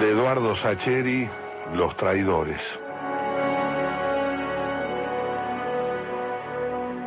de 0.00 0.10
Eduardo 0.10 0.54
Sacheri, 0.54 1.28
Los 1.74 1.96
Traidores. 1.96 2.60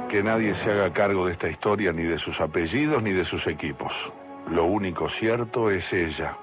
Que 0.10 0.22
nadie 0.22 0.54
se 0.56 0.70
haga 0.70 0.92
cargo 0.92 1.26
de 1.26 1.34
esta 1.34 1.48
historia, 1.48 1.94
ni 1.94 2.04
de 2.04 2.18
sus 2.18 2.42
apellidos, 2.42 3.02
ni 3.02 3.12
de 3.12 3.24
sus 3.24 3.48
equipos. 3.48 3.94
Lo 4.50 4.66
único 4.66 5.08
cierto 5.10 5.72
es 5.72 5.92
ella. 5.94 6.36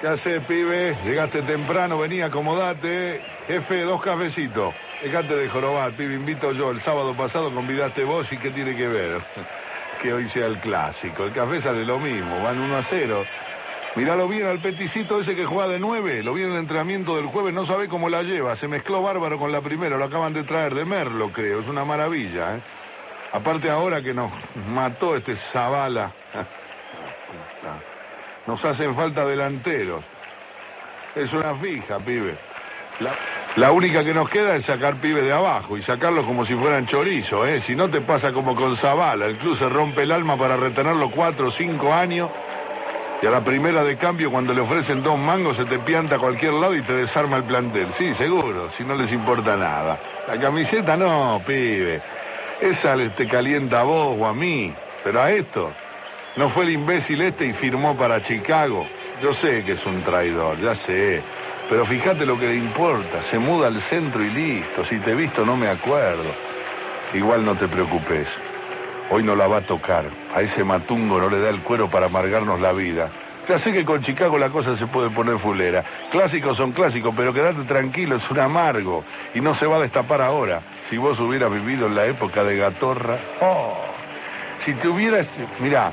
¿Qué 0.00 0.06
haces, 0.06 0.44
pibe? 0.44 0.96
Llegaste 1.04 1.42
temprano, 1.42 1.98
vení, 1.98 2.20
acomodate. 2.20 3.22
Jefe, 3.48 3.82
dos 3.82 4.00
cafecitos. 4.02 4.72
Dejate 5.02 5.34
de 5.34 5.48
jorobar, 5.48 5.96
pibe, 5.96 6.14
invito 6.14 6.52
yo. 6.52 6.70
El 6.70 6.80
sábado 6.82 7.16
pasado 7.16 7.52
convidaste 7.52 8.04
vos 8.04 8.30
y 8.30 8.38
qué 8.38 8.50
tiene 8.50 8.76
que 8.76 8.86
ver. 8.86 9.22
Que 10.02 10.12
hoy 10.12 10.28
sea 10.30 10.46
el 10.46 10.60
clásico. 10.60 11.24
El 11.24 11.32
café 11.32 11.60
sale 11.60 11.84
lo 11.84 11.98
mismo, 11.98 12.42
van 12.42 12.58
1 12.58 12.76
a 12.76 12.82
0. 12.82 13.24
Miralo 13.96 14.28
bien 14.28 14.46
al 14.46 14.60
peticito 14.60 15.20
ese 15.20 15.34
que 15.34 15.46
juega 15.46 15.68
de 15.68 15.78
9. 15.78 16.22
Lo 16.22 16.34
vi 16.34 16.42
el 16.42 16.54
entrenamiento 16.54 17.16
del 17.16 17.26
jueves, 17.26 17.54
no 17.54 17.64
sabe 17.64 17.88
cómo 17.88 18.08
la 18.08 18.22
lleva. 18.22 18.54
Se 18.56 18.68
mezcló 18.68 19.02
bárbaro 19.02 19.38
con 19.38 19.50
la 19.50 19.62
primera, 19.62 19.96
lo 19.96 20.04
acaban 20.04 20.34
de 20.34 20.44
traer 20.44 20.74
de 20.74 20.84
Merlo, 20.84 21.32
creo. 21.32 21.60
Es 21.60 21.68
una 21.68 21.84
maravilla, 21.84 22.56
¿eh? 22.56 22.60
Aparte 23.32 23.70
ahora 23.70 24.02
que 24.02 24.14
nos 24.14 24.30
mató 24.68 25.16
este 25.16 25.36
Zavala. 25.52 26.12
Nos 28.46 28.64
hacen 28.64 28.94
falta 28.94 29.26
delanteros. 29.26 30.04
Es 31.16 31.32
una 31.32 31.54
fija, 31.56 31.98
pibe. 31.98 32.38
Única 33.72 34.04
que 34.04 34.12
nos 34.12 34.28
queda 34.28 34.54
es 34.56 34.66
sacar 34.66 35.00
pibe 35.00 35.22
de 35.22 35.32
abajo 35.32 35.78
y 35.78 35.82
sacarlos 35.82 36.26
como 36.26 36.44
si 36.44 36.54
fueran 36.54 36.86
chorizo, 36.86 37.46
¿eh? 37.46 37.62
Si 37.62 37.74
no 37.74 37.88
te 37.88 38.02
pasa 38.02 38.32
como 38.32 38.54
con 38.54 38.76
Zavala, 38.76 39.24
el 39.24 39.38
club 39.38 39.56
se 39.56 39.66
rompe 39.68 40.02
el 40.02 40.12
alma 40.12 40.36
para 40.36 40.58
retenerlo 40.58 41.10
cuatro 41.10 41.46
o 41.46 41.50
cinco 41.50 41.92
años 41.92 42.30
y 43.22 43.26
a 43.26 43.30
la 43.30 43.42
primera 43.42 43.82
de 43.82 43.96
cambio 43.96 44.30
cuando 44.30 44.52
le 44.52 44.60
ofrecen 44.60 45.02
dos 45.02 45.18
mangos 45.18 45.56
se 45.56 45.64
te 45.64 45.78
pianta 45.78 46.16
a 46.16 46.18
cualquier 46.18 46.52
lado 46.52 46.74
y 46.74 46.82
te 46.82 46.92
desarma 46.92 47.38
el 47.38 47.44
plantel. 47.44 47.88
Sí, 47.94 48.12
seguro, 48.14 48.68
si 48.76 48.84
no 48.84 48.94
les 48.94 49.10
importa 49.10 49.56
nada. 49.56 49.98
La 50.28 50.38
camiseta 50.38 50.96
no, 50.96 51.40
pibe. 51.46 52.02
Esa 52.60 52.94
te 53.16 53.26
calienta 53.26 53.80
a 53.80 53.84
vos 53.84 54.16
o 54.18 54.26
a 54.26 54.34
mí, 54.34 54.74
pero 55.02 55.22
a 55.22 55.30
esto 55.30 55.72
no 56.36 56.50
fue 56.50 56.64
el 56.64 56.70
imbécil 56.72 57.22
este 57.22 57.46
y 57.46 57.52
firmó 57.54 57.96
para 57.96 58.22
Chicago. 58.22 58.86
Yo 59.22 59.32
sé 59.32 59.64
que 59.64 59.72
es 59.72 59.86
un 59.86 60.02
traidor, 60.02 60.60
ya 60.60 60.74
sé. 60.76 61.22
Pero 61.68 61.84
fíjate 61.86 62.24
lo 62.24 62.38
que 62.38 62.46
le 62.46 62.56
importa. 62.56 63.22
Se 63.24 63.38
muda 63.38 63.68
al 63.68 63.80
centro 63.82 64.22
y 64.22 64.30
listo. 64.30 64.84
Si 64.84 64.98
te 65.00 65.10
he 65.10 65.14
visto 65.14 65.44
no 65.44 65.56
me 65.56 65.68
acuerdo. 65.68 66.32
Igual 67.12 67.44
no 67.44 67.56
te 67.56 67.66
preocupes. 67.68 68.28
Hoy 69.10 69.22
no 69.22 69.34
la 69.34 69.46
va 69.46 69.58
a 69.58 69.66
tocar. 69.66 70.10
A 70.34 70.42
ese 70.42 70.64
matungo 70.64 71.18
no 71.18 71.28
le 71.28 71.40
da 71.40 71.50
el 71.50 71.62
cuero 71.62 71.90
para 71.90 72.06
amargarnos 72.06 72.60
la 72.60 72.72
vida. 72.72 73.10
Ya 73.48 73.58
sé 73.58 73.72
que 73.72 73.84
con 73.84 74.02
Chicago 74.02 74.38
la 74.38 74.50
cosa 74.50 74.76
se 74.76 74.88
puede 74.88 75.10
poner 75.10 75.38
fulera. 75.38 75.84
Clásicos 76.10 76.56
son 76.56 76.72
clásicos, 76.72 77.14
pero 77.16 77.32
quedarte 77.32 77.62
tranquilo 77.62 78.16
es 78.16 78.28
un 78.30 78.40
amargo. 78.40 79.04
Y 79.34 79.40
no 79.40 79.54
se 79.54 79.66
va 79.66 79.76
a 79.76 79.80
destapar 79.80 80.20
ahora. 80.20 80.62
Si 80.90 80.96
vos 80.96 81.18
hubieras 81.20 81.52
vivido 81.52 81.86
en 81.86 81.94
la 81.94 82.06
época 82.06 82.42
de 82.42 82.56
Gatorra. 82.56 83.20
Oh, 83.40 83.76
si 84.64 84.74
te 84.74 84.88
hubieras. 84.88 85.28
Mirá, 85.60 85.92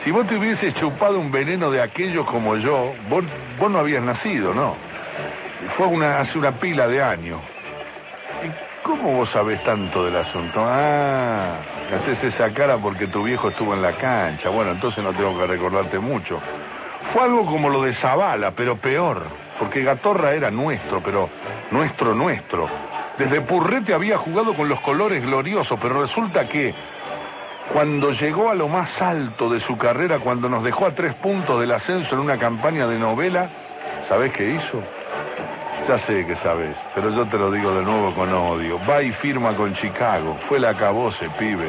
si 0.00 0.10
vos 0.10 0.26
te 0.26 0.36
hubieses 0.36 0.74
chupado 0.74 1.18
un 1.18 1.30
veneno 1.30 1.70
de 1.70 1.82
aquello 1.82 2.24
como 2.26 2.56
yo, 2.56 2.94
vos, 3.08 3.24
no 3.70 3.78
habías 3.78 4.02
nacido, 4.02 4.54
¿no? 4.54 4.76
Fue 5.76 5.86
una, 5.86 6.20
hace 6.20 6.38
una 6.38 6.52
pila 6.52 6.88
de 6.88 7.02
años. 7.02 7.40
¿Y 8.42 8.86
cómo 8.86 9.12
vos 9.12 9.30
sabés 9.30 9.62
tanto 9.62 10.04
del 10.04 10.16
asunto? 10.16 10.62
Ah, 10.64 11.58
haces 11.94 12.22
esa 12.24 12.52
cara 12.52 12.78
porque 12.78 13.06
tu 13.06 13.22
viejo 13.22 13.48
estuvo 13.48 13.74
en 13.74 13.82
la 13.82 13.92
cancha. 13.92 14.48
Bueno, 14.48 14.72
entonces 14.72 15.02
no 15.04 15.12
tengo 15.12 15.38
que 15.38 15.46
recordarte 15.46 15.98
mucho. 15.98 16.40
Fue 17.12 17.22
algo 17.22 17.46
como 17.46 17.68
lo 17.68 17.82
de 17.82 17.92
Zavala, 17.92 18.52
pero 18.52 18.76
peor. 18.76 19.22
Porque 19.58 19.82
Gatorra 19.82 20.32
era 20.32 20.50
nuestro, 20.50 21.02
pero 21.02 21.28
nuestro, 21.70 22.14
nuestro. 22.14 22.68
Desde 23.18 23.42
Purrete 23.42 23.92
había 23.92 24.16
jugado 24.16 24.54
con 24.54 24.68
los 24.68 24.80
colores 24.80 25.22
gloriosos, 25.22 25.78
pero 25.80 26.00
resulta 26.00 26.48
que 26.48 26.74
cuando 27.72 28.12
llegó 28.12 28.50
a 28.50 28.54
lo 28.54 28.68
más 28.68 29.00
alto 29.02 29.50
de 29.50 29.60
su 29.60 29.76
carrera, 29.76 30.18
cuando 30.18 30.48
nos 30.48 30.64
dejó 30.64 30.86
a 30.86 30.94
tres 30.94 31.14
puntos 31.14 31.60
del 31.60 31.72
ascenso 31.72 32.14
en 32.14 32.22
una 32.22 32.38
campaña 32.38 32.86
de 32.86 32.98
novela, 32.98 33.50
¿sabés 34.08 34.32
qué 34.32 34.50
hizo? 34.50 34.82
Ya 35.90 35.98
sé 35.98 36.24
que 36.24 36.36
sabes, 36.36 36.76
pero 36.94 37.10
yo 37.10 37.26
te 37.26 37.36
lo 37.36 37.50
digo 37.50 37.74
de 37.74 37.82
nuevo 37.82 38.14
con 38.14 38.32
odio. 38.32 38.78
Va 38.88 39.02
y 39.02 39.10
firma 39.10 39.56
con 39.56 39.74
Chicago. 39.74 40.38
Fue 40.48 40.60
la 40.60 40.70
acabose, 40.70 41.28
pibe. 41.30 41.68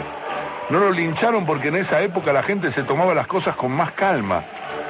No 0.70 0.78
lo 0.78 0.92
lincharon 0.92 1.44
porque 1.44 1.70
en 1.70 1.78
esa 1.78 2.00
época 2.02 2.32
la 2.32 2.44
gente 2.44 2.70
se 2.70 2.84
tomaba 2.84 3.16
las 3.16 3.26
cosas 3.26 3.56
con 3.56 3.72
más 3.72 3.94
calma. 3.94 4.44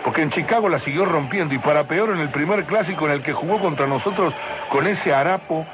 Porque 0.03 0.21
en 0.21 0.31
Chicago 0.31 0.67
la 0.67 0.79
siguió 0.79 1.05
rompiendo 1.05 1.53
y 1.55 1.59
para 1.59 1.85
peor 1.85 2.09
en 2.09 2.19
el 2.19 2.29
primer 2.29 2.65
clásico 2.65 3.05
en 3.05 3.13
el 3.13 3.21
que 3.21 3.31
jugó 3.31 3.61
contra 3.61 3.87
nosotros 3.87 4.35
con 4.69 4.85
ese 4.85 5.13
harapo 5.13 5.65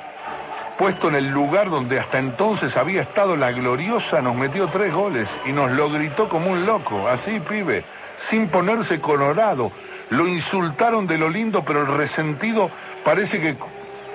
puesto 0.77 1.07
en 1.07 1.15
el 1.15 1.29
lugar 1.29 1.71
donde 1.71 1.99
hasta 1.99 2.19
entonces 2.19 2.77
había 2.77 3.01
estado 3.01 3.35
la 3.35 3.51
gloriosa, 3.51 4.21
nos 4.21 4.35
metió 4.35 4.67
tres 4.67 4.93
goles 4.93 5.27
y 5.47 5.51
nos 5.51 5.71
lo 5.71 5.89
gritó 5.89 6.29
como 6.29 6.51
un 6.51 6.67
loco, 6.67 7.07
así 7.07 7.39
pibe, 7.39 7.83
sin 8.29 8.49
ponerse 8.49 9.01
colorado. 9.01 9.71
Lo 10.09 10.27
insultaron 10.27 11.07
de 11.07 11.17
lo 11.17 11.29
lindo, 11.29 11.65
pero 11.65 11.81
el 11.81 11.87
resentido 11.87 12.69
parece 13.07 13.39
que 13.39 13.55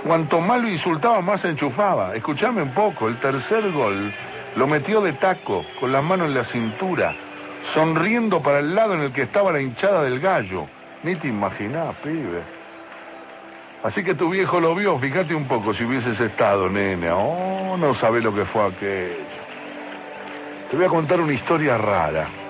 cuanto 0.05 0.39
más 0.43 0.61
lo 0.61 0.69
insultaba, 0.69 1.23
más 1.23 1.43
enchufaba. 1.47 2.15
Escuchame 2.15 2.61
un 2.61 2.75
poco, 2.75 3.09
el 3.09 3.19
tercer 3.21 3.73
gol 3.73 4.13
lo 4.55 4.67
metió 4.67 5.01
de 5.01 5.15
taco, 5.15 5.65
con 5.81 5.93
la 5.93 6.03
mano 6.03 6.27
en 6.27 6.35
la 6.35 6.45
cintura, 6.45 7.17
sonriendo 7.73 8.43
para 8.43 8.59
el 8.59 8.75
lado 8.75 8.93
en 8.93 9.01
el 9.01 9.13
que 9.13 9.23
estaba 9.23 9.51
la 9.51 9.63
hinchada 9.63 10.03
del 10.03 10.21
gallo. 10.21 10.67
Ni 11.05 11.17
te 11.17 11.29
imaginás, 11.29 11.95
pibe. 12.03 12.43
Así 13.83 14.05
que 14.05 14.15
tu 14.15 14.29
viejo 14.29 14.61
lo 14.61 14.75
vio, 14.75 14.99
fíjate 14.99 15.35
un 15.35 15.49
poco 15.49 15.73
si 15.73 15.85
hubieses 15.85 16.21
estado, 16.21 16.69
nene. 16.69 17.11
Oh, 17.13 17.79
no 17.79 17.95
sabe 17.95 18.21
lo 18.21 18.35
que 18.35 18.45
fue 18.45 18.67
aquello. 18.67 19.25
Te 20.71 20.77
voy 20.77 20.85
a 20.85 20.91
contar 20.91 21.19
una 21.19 21.33
historia 21.33 21.79
rara. 21.79 22.42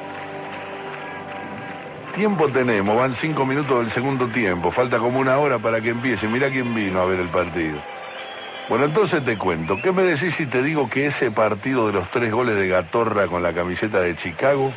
Tiempo 2.15 2.49
tenemos, 2.49 2.97
van 2.97 3.15
cinco 3.15 3.47
minutos 3.47 3.81
del 3.81 3.91
segundo 3.91 4.29
tiempo, 4.29 4.71
falta 4.71 4.99
como 4.99 5.19
una 5.19 5.39
hora 5.39 5.59
para 5.59 5.81
que 5.81 5.91
empiece. 5.91 6.29
Mira 6.29 6.51
quién 6.51 6.75
vino 6.75 7.01
a 7.01 7.07
ver 7.07 7.21
el 7.21 7.29
partido. 7.29 7.79
Bueno, 8.69 8.85
entonces 8.85 9.25
te 9.25 9.37
cuento, 9.37 9.81
¿qué 9.83 9.93
me 9.93 10.03
decís 10.03 10.35
si 10.35 10.47
te 10.47 10.63
digo 10.63 10.89
que 10.89 11.07
ese 11.07 11.31
partido 11.31 11.87
de 11.87 11.95
los 11.95 12.11
tres 12.11 12.31
goles 12.31 12.55
de 12.57 12.69
Gatorra 12.69 13.27
con 13.27 13.43
la 13.43 13.53
camiseta 13.53 14.01
de 14.01 14.15
Chicago, 14.17 14.73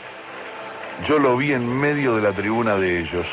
yo 1.07 1.19
lo 1.19 1.37
vi 1.37 1.53
en 1.53 1.67
medio 1.67 2.15
de 2.15 2.21
la 2.21 2.33
tribuna 2.33 2.77
de 2.77 2.99
ellos? 2.99 3.27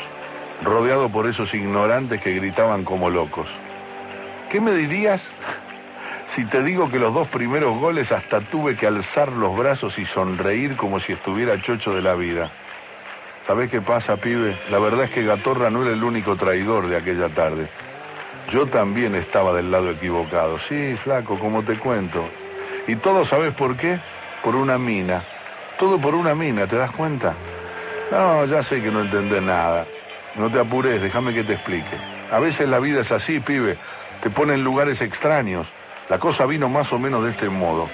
rodeado 0.63 1.09
por 1.09 1.27
esos 1.27 1.53
ignorantes 1.53 2.21
que 2.21 2.33
gritaban 2.33 2.83
como 2.83 3.09
locos. 3.09 3.47
¿Qué 4.49 4.61
me 4.61 4.71
dirías 4.73 5.21
si 6.35 6.45
te 6.45 6.63
digo 6.63 6.89
que 6.89 6.99
los 6.99 7.13
dos 7.13 7.27
primeros 7.29 7.77
goles 7.79 8.11
hasta 8.11 8.41
tuve 8.41 8.75
que 8.75 8.87
alzar 8.87 9.31
los 9.31 9.55
brazos 9.55 9.97
y 9.99 10.05
sonreír 10.05 10.75
como 10.77 10.99
si 10.99 11.13
estuviera 11.13 11.61
chocho 11.61 11.93
de 11.93 12.01
la 12.01 12.15
vida? 12.15 12.51
¿Sabés 13.47 13.69
qué 13.69 13.81
pasa, 13.81 14.15
pibe? 14.17 14.57
La 14.69 14.79
verdad 14.79 15.05
es 15.05 15.11
que 15.11 15.23
Gatorra 15.23 15.69
no 15.69 15.81
era 15.83 15.91
el 15.91 16.03
único 16.03 16.37
traidor 16.37 16.87
de 16.87 16.95
aquella 16.95 17.27
tarde. 17.29 17.67
Yo 18.49 18.67
también 18.67 19.15
estaba 19.15 19.53
del 19.53 19.69
lado 19.69 19.89
equivocado. 19.89 20.57
Sí, 20.59 20.95
flaco, 21.03 21.37
como 21.37 21.63
te 21.63 21.77
cuento. 21.77 22.29
Y 22.87 22.95
todo, 22.97 23.25
¿sabes 23.25 23.53
por 23.53 23.75
qué? 23.75 23.99
Por 24.43 24.55
una 24.55 24.77
mina. 24.77 25.25
Todo 25.77 25.99
por 25.99 26.15
una 26.15 26.33
mina, 26.35 26.67
¿te 26.67 26.77
das 26.77 26.91
cuenta? 26.91 27.35
No, 28.11 28.45
ya 28.45 28.63
sé 28.63 28.81
que 28.81 28.91
no 28.91 29.01
entendés 29.01 29.41
nada. 29.41 29.87
No 30.35 30.49
te 30.49 30.59
apures, 30.59 31.01
déjame 31.01 31.33
que 31.33 31.43
te 31.43 31.53
explique. 31.53 31.97
A 32.31 32.39
veces 32.39 32.69
la 32.69 32.79
vida 32.79 33.01
es 33.01 33.11
así, 33.11 33.41
pibe. 33.41 33.77
Te 34.21 34.29
pone 34.29 34.53
en 34.53 34.63
lugares 34.63 35.01
extraños. 35.01 35.67
La 36.07 36.17
cosa 36.17 36.45
vino 36.45 36.69
más 36.69 36.93
o 36.93 36.99
menos 36.99 37.25
de 37.25 37.31
este 37.31 37.49
modo. 37.49 37.89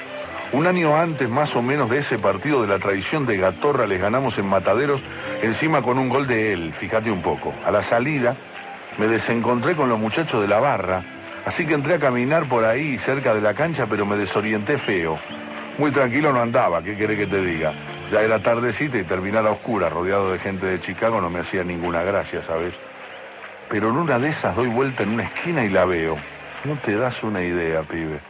Un 0.52 0.66
año 0.66 0.96
antes, 0.96 1.30
más 1.30 1.56
o 1.56 1.62
menos, 1.62 1.92
de 1.92 2.00
ese 2.00 2.18
partido 2.18 2.64
de 2.64 2.68
la 2.68 2.80
traición 2.80 3.28
de 3.28 3.38
Gatorra, 3.38 3.86
les 3.86 4.02
ganamos 4.02 4.36
en 4.40 4.48
Mataderos, 4.48 5.04
encima 5.44 5.84
con 5.84 6.00
un 6.00 6.10
gol 6.10 6.26
de 6.26 6.54
él, 6.54 6.74
fíjate 6.74 7.12
un 7.12 7.22
poco. 7.22 7.54
A 7.64 7.70
la 7.70 7.84
salida, 7.84 8.36
me 8.98 9.08
desencontré 9.08 9.76
con 9.76 9.90
los 9.90 10.00
muchachos 10.00 10.42
de 10.42 10.48
la 10.48 10.60
barra, 10.60 11.04
así 11.46 11.68
que 11.68 11.76
entré 11.76 11.94
a 11.94 12.00
caminar 12.00 12.50
por 12.50 12.66
ahí, 12.66 12.98
cerca 12.98 13.36
de 13.36 13.42
la 13.42 13.54
cancha, 13.54 13.86
pero 13.88 14.08
me 14.08 14.18
desorienté 14.18 14.80
feo. 14.80 15.20
Muy 15.78 15.92
tranquilo 15.92 16.34
no 16.34 16.42
andaba, 16.42 16.82
¿qué 16.82 16.96
quiere 16.96 17.16
que 17.16 17.28
te 17.28 17.46
diga? 17.46 17.72
Ya 18.12 18.22
era 18.22 18.42
tardecita 18.42 18.98
y 18.98 19.04
terminar 19.04 19.46
a 19.46 19.52
oscura, 19.52 19.88
rodeado 19.88 20.32
de 20.32 20.40
gente 20.40 20.66
de 20.66 20.82
Chicago, 20.82 21.22
no 21.22 21.30
me 21.30 21.42
hacía 21.42 21.64
ninguna 21.64 22.02
gracia, 22.02 22.42
¿sabes? 22.42 22.74
Pero 23.70 23.90
en 23.90 23.98
una 23.98 24.18
de 24.18 24.30
esas 24.30 24.56
doy 24.56 24.68
vuelta 24.68 25.04
en 25.04 25.10
una 25.10 25.26
esquina 25.26 25.64
y 25.64 25.70
la 25.70 25.86
veo. 25.86 26.18
No 26.66 26.76
te 26.80 26.96
das 26.96 27.22
una 27.22 27.44
idea, 27.44 27.84
pibe. 27.84 28.29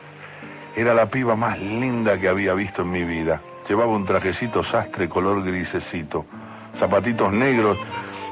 Era 0.75 0.93
la 0.93 1.09
piba 1.09 1.35
más 1.35 1.59
linda 1.59 2.19
que 2.19 2.29
había 2.29 2.53
visto 2.53 2.83
en 2.83 2.91
mi 2.91 3.03
vida. 3.03 3.41
Llevaba 3.67 3.91
un 3.91 4.05
trajecito 4.05 4.63
sastre 4.63 5.09
color 5.09 5.43
grisecito, 5.43 6.25
zapatitos 6.77 7.31
negros. 7.33 7.77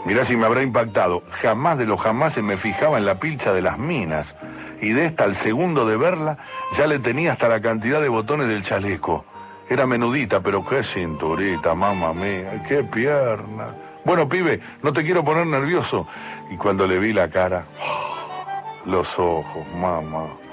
Mirá 0.05 0.25
si 0.25 0.35
me 0.35 0.45
habrá 0.45 0.61
impactado. 0.61 1.23
Jamás 1.41 1.77
de 1.77 1.85
los 1.85 1.99
jamás 1.99 2.33
se 2.33 2.41
me 2.41 2.57
fijaba 2.57 2.97
en 2.97 3.05
la 3.05 3.19
pilcha 3.19 3.53
de 3.53 3.61
las 3.61 3.77
minas. 3.77 4.33
Y 4.81 4.93
de 4.93 5.07
esta, 5.07 5.23
al 5.23 5.35
segundo 5.35 5.85
de 5.85 5.97
verla, 5.97 6.37
ya 6.77 6.87
le 6.87 6.99
tenía 6.99 7.33
hasta 7.33 7.47
la 7.47 7.61
cantidad 7.61 7.99
de 7.99 8.09
botones 8.09 8.47
del 8.47 8.63
chaleco. 8.63 9.25
Era 9.69 9.85
menudita, 9.85 10.39
pero 10.39 10.65
qué 10.65 10.83
cinturita, 10.83 11.75
mamá 11.75 12.13
mía, 12.13 12.63
qué 12.67 12.83
pierna. 12.83 13.75
Bueno, 14.05 14.29
pibe, 14.29 14.61
no 14.81 14.93
te 14.93 15.03
quiero 15.03 15.25
poner 15.25 15.45
nervioso. 15.45 16.07
Y 16.49 16.55
cuando 16.55 16.87
le 16.87 16.99
vi 16.99 17.11
la 17.11 17.29
cara, 17.29 17.65
los 18.85 19.07
ojos, 19.19 19.67
mamá. 19.75 20.46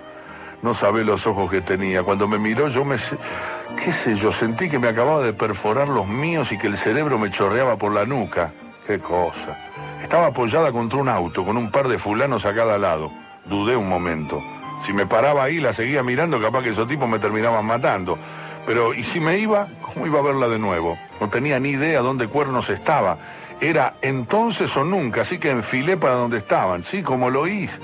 No 0.64 0.72
sabe 0.72 1.04
los 1.04 1.26
ojos 1.26 1.50
que 1.50 1.60
tenía. 1.60 2.02
Cuando 2.02 2.26
me 2.26 2.38
miró 2.38 2.68
yo 2.68 2.86
me... 2.86 2.96
qué 2.96 3.92
sé 4.02 4.16
yo, 4.16 4.32
sentí 4.32 4.70
que 4.70 4.78
me 4.78 4.88
acababa 4.88 5.20
de 5.20 5.34
perforar 5.34 5.88
los 5.88 6.06
míos 6.06 6.50
y 6.50 6.56
que 6.56 6.68
el 6.68 6.78
cerebro 6.78 7.18
me 7.18 7.30
chorreaba 7.30 7.76
por 7.76 7.92
la 7.92 8.06
nuca. 8.06 8.50
Qué 8.86 8.98
cosa. 8.98 9.58
Estaba 10.02 10.28
apoyada 10.28 10.72
contra 10.72 10.98
un 10.98 11.10
auto 11.10 11.44
con 11.44 11.58
un 11.58 11.70
par 11.70 11.86
de 11.86 11.98
fulanos 11.98 12.46
a 12.46 12.54
cada 12.54 12.78
lado. 12.78 13.12
Dudé 13.44 13.76
un 13.76 13.90
momento. 13.90 14.42
Si 14.86 14.94
me 14.94 15.04
paraba 15.04 15.44
ahí, 15.44 15.60
la 15.60 15.74
seguía 15.74 16.02
mirando, 16.02 16.40
capaz 16.40 16.62
que 16.62 16.70
esos 16.70 16.88
tipos 16.88 17.10
me 17.10 17.18
terminaban 17.18 17.66
matando. 17.66 18.18
Pero, 18.64 18.94
¿y 18.94 19.02
si 19.04 19.20
me 19.20 19.36
iba? 19.36 19.68
¿Cómo 19.82 20.06
iba 20.06 20.20
a 20.20 20.22
verla 20.22 20.48
de 20.48 20.58
nuevo? 20.58 20.96
No 21.20 21.28
tenía 21.28 21.60
ni 21.60 21.72
idea 21.72 22.00
dónde 22.00 22.26
cuernos 22.26 22.70
estaba. 22.70 23.18
Era 23.60 23.96
entonces 24.00 24.74
o 24.78 24.82
nunca, 24.82 25.20
así 25.20 25.36
que 25.36 25.50
enfilé 25.50 25.98
para 25.98 26.14
donde 26.14 26.38
estaban, 26.38 26.84
sí, 26.84 27.02
como 27.02 27.28
lo 27.28 27.46
hice. 27.46 27.78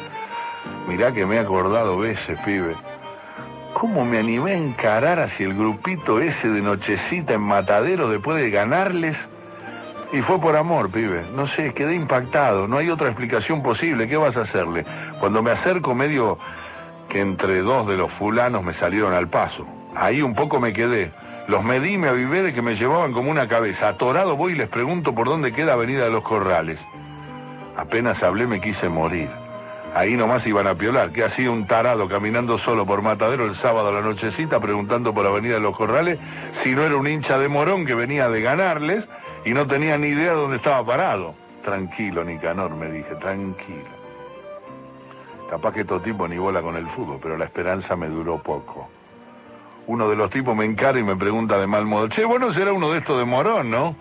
Mirá 0.89 1.13
que 1.13 1.27
me 1.27 1.37
he 1.37 1.39
acordado 1.39 1.99
veces, 1.99 2.39
pibe. 2.45 2.77
¿Cómo 3.75 4.05
me 4.05 4.19
animé 4.19 4.53
a 4.53 4.57
encarar 4.57 5.21
hacia 5.21 5.47
el 5.47 5.55
grupito 5.55 6.21
ese 6.21 6.49
de 6.49 6.61
nochecita 6.61 7.35
en 7.35 7.43
matadero 7.43 8.09
después 8.09 8.37
de 8.37 8.51
ganarles? 8.51 9.17
Y 10.13 10.23
fue 10.23 10.41
por 10.41 10.57
amor, 10.57 10.91
pibe. 10.91 11.25
No 11.35 11.47
sé, 11.47 11.73
quedé 11.73 11.95
impactado. 11.95 12.67
No 12.67 12.79
hay 12.79 12.91
otra 12.91 13.09
explicación 13.09 13.63
posible. 13.63 14.09
¿Qué 14.09 14.17
vas 14.17 14.37
a 14.37 14.43
hacerle? 14.43 14.85
Cuando 15.21 15.43
me 15.43 15.53
acerco 15.53 15.95
medio 15.95 16.39
que 17.09 17.21
entre 17.21 17.61
dos 17.61 17.87
de 17.87 17.97
los 17.97 18.13
fulanos 18.13 18.65
me 18.65 18.73
salieron 18.73 19.13
al 19.13 19.29
paso. 19.29 19.67
Ahí 19.95 20.21
un 20.21 20.35
poco 20.35 20.59
me 20.59 20.73
quedé. 20.73 21.13
Los 21.47 21.63
medí 21.65 21.97
me 21.97 22.09
avivé 22.09 22.43
de 22.43 22.53
que 22.53 22.63
me 22.63 22.75
llevaban 22.75 23.13
como 23.13 23.31
una 23.31 23.49
cabeza. 23.49 23.89
Atorado 23.89 24.37
voy 24.37 24.53
y 24.53 24.57
les 24.57 24.69
pregunto 24.69 25.15
por 25.15 25.29
dónde 25.29 25.53
queda 25.53 25.75
Avenida 25.75 26.05
de 26.05 26.11
los 26.11 26.23
Corrales. 26.23 26.81
Apenas 27.77 28.23
hablé 28.23 28.47
me 28.47 28.61
quise 28.61 28.89
morir. 28.89 29.31
Ahí 29.95 30.17
nomás 30.17 30.47
iban 30.47 30.67
a 30.67 30.77
piolar. 30.77 31.11
¿Qué 31.11 31.25
hacía 31.25 31.51
un 31.51 31.67
tarado 31.67 32.09
caminando 32.09 32.59
solo 32.59 32.87
por 32.87 33.03
Matadero 33.03 33.45
el 33.45 33.57
sábado 33.57 33.89
a 33.89 33.93
la 33.93 34.01
nochecita 34.03 34.61
preguntando 34.61 35.13
por 35.13 35.27
Avenida 35.27 35.55
de 35.55 35.61
los 35.61 35.77
Corrales 35.77 36.19
si 36.63 36.75
no 36.75 36.83
era 36.83 36.97
un 36.97 37.09
hincha 37.09 37.39
de 37.39 37.49
Morón 37.49 37.85
que 37.85 37.95
venía 37.95 38.29
de 38.29 38.41
ganarles 38.41 39.09
y 39.45 39.53
no 39.53 39.67
tenía 39.67 39.99
ni 39.99 40.09
idea 40.09 40.31
de 40.31 40.37
dónde 40.37 40.57
estaba 40.57 40.85
parado? 40.87 41.35
Tranquilo, 41.65 42.25
Nicanor, 42.25 42.77
me 42.77 42.91
dije, 42.91 43.17
tranquilo. 43.17 44.01
Capaz 45.51 45.73
que 45.73 45.85
todo 45.85 46.01
tipo 46.01 46.29
ni 46.29 46.39
bola 46.39 46.63
con 46.63 46.77
el 46.77 46.87
fútbol, 46.91 47.19
pero 47.21 47.37
la 47.37 47.47
esperanza 47.47 47.97
me 47.97 48.09
duró 48.09 48.39
poco. 48.39 48.89
Uno 49.89 50.09
de 50.09 50.15
los 50.15 50.31
tipos 50.31 50.55
me 50.55 50.65
encara 50.65 51.01
y 51.01 51.03
me 51.03 51.17
pregunta 51.17 51.59
de 51.59 51.67
mal 51.67 51.85
modo, 51.85 52.09
che, 52.09 52.25
bueno, 52.25 52.53
será 52.53 52.73
uno 52.73 52.93
de 52.93 52.99
estos 52.99 53.19
de 53.19 53.25
Morón, 53.25 53.71
¿no? 53.71 53.97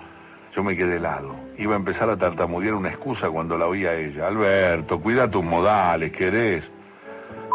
Yo 0.55 0.63
me 0.63 0.75
quedé 0.75 0.97
helado. 0.97 1.35
Iba 1.57 1.73
a 1.73 1.77
empezar 1.77 2.09
a 2.09 2.17
tartamudear 2.17 2.73
una 2.73 2.89
excusa 2.89 3.29
cuando 3.29 3.57
la 3.57 3.67
oía 3.67 3.93
ella. 3.93 4.27
Alberto, 4.27 4.99
cuida 4.99 5.29
tus 5.29 5.43
modales, 5.43 6.11
¿querés? 6.11 6.69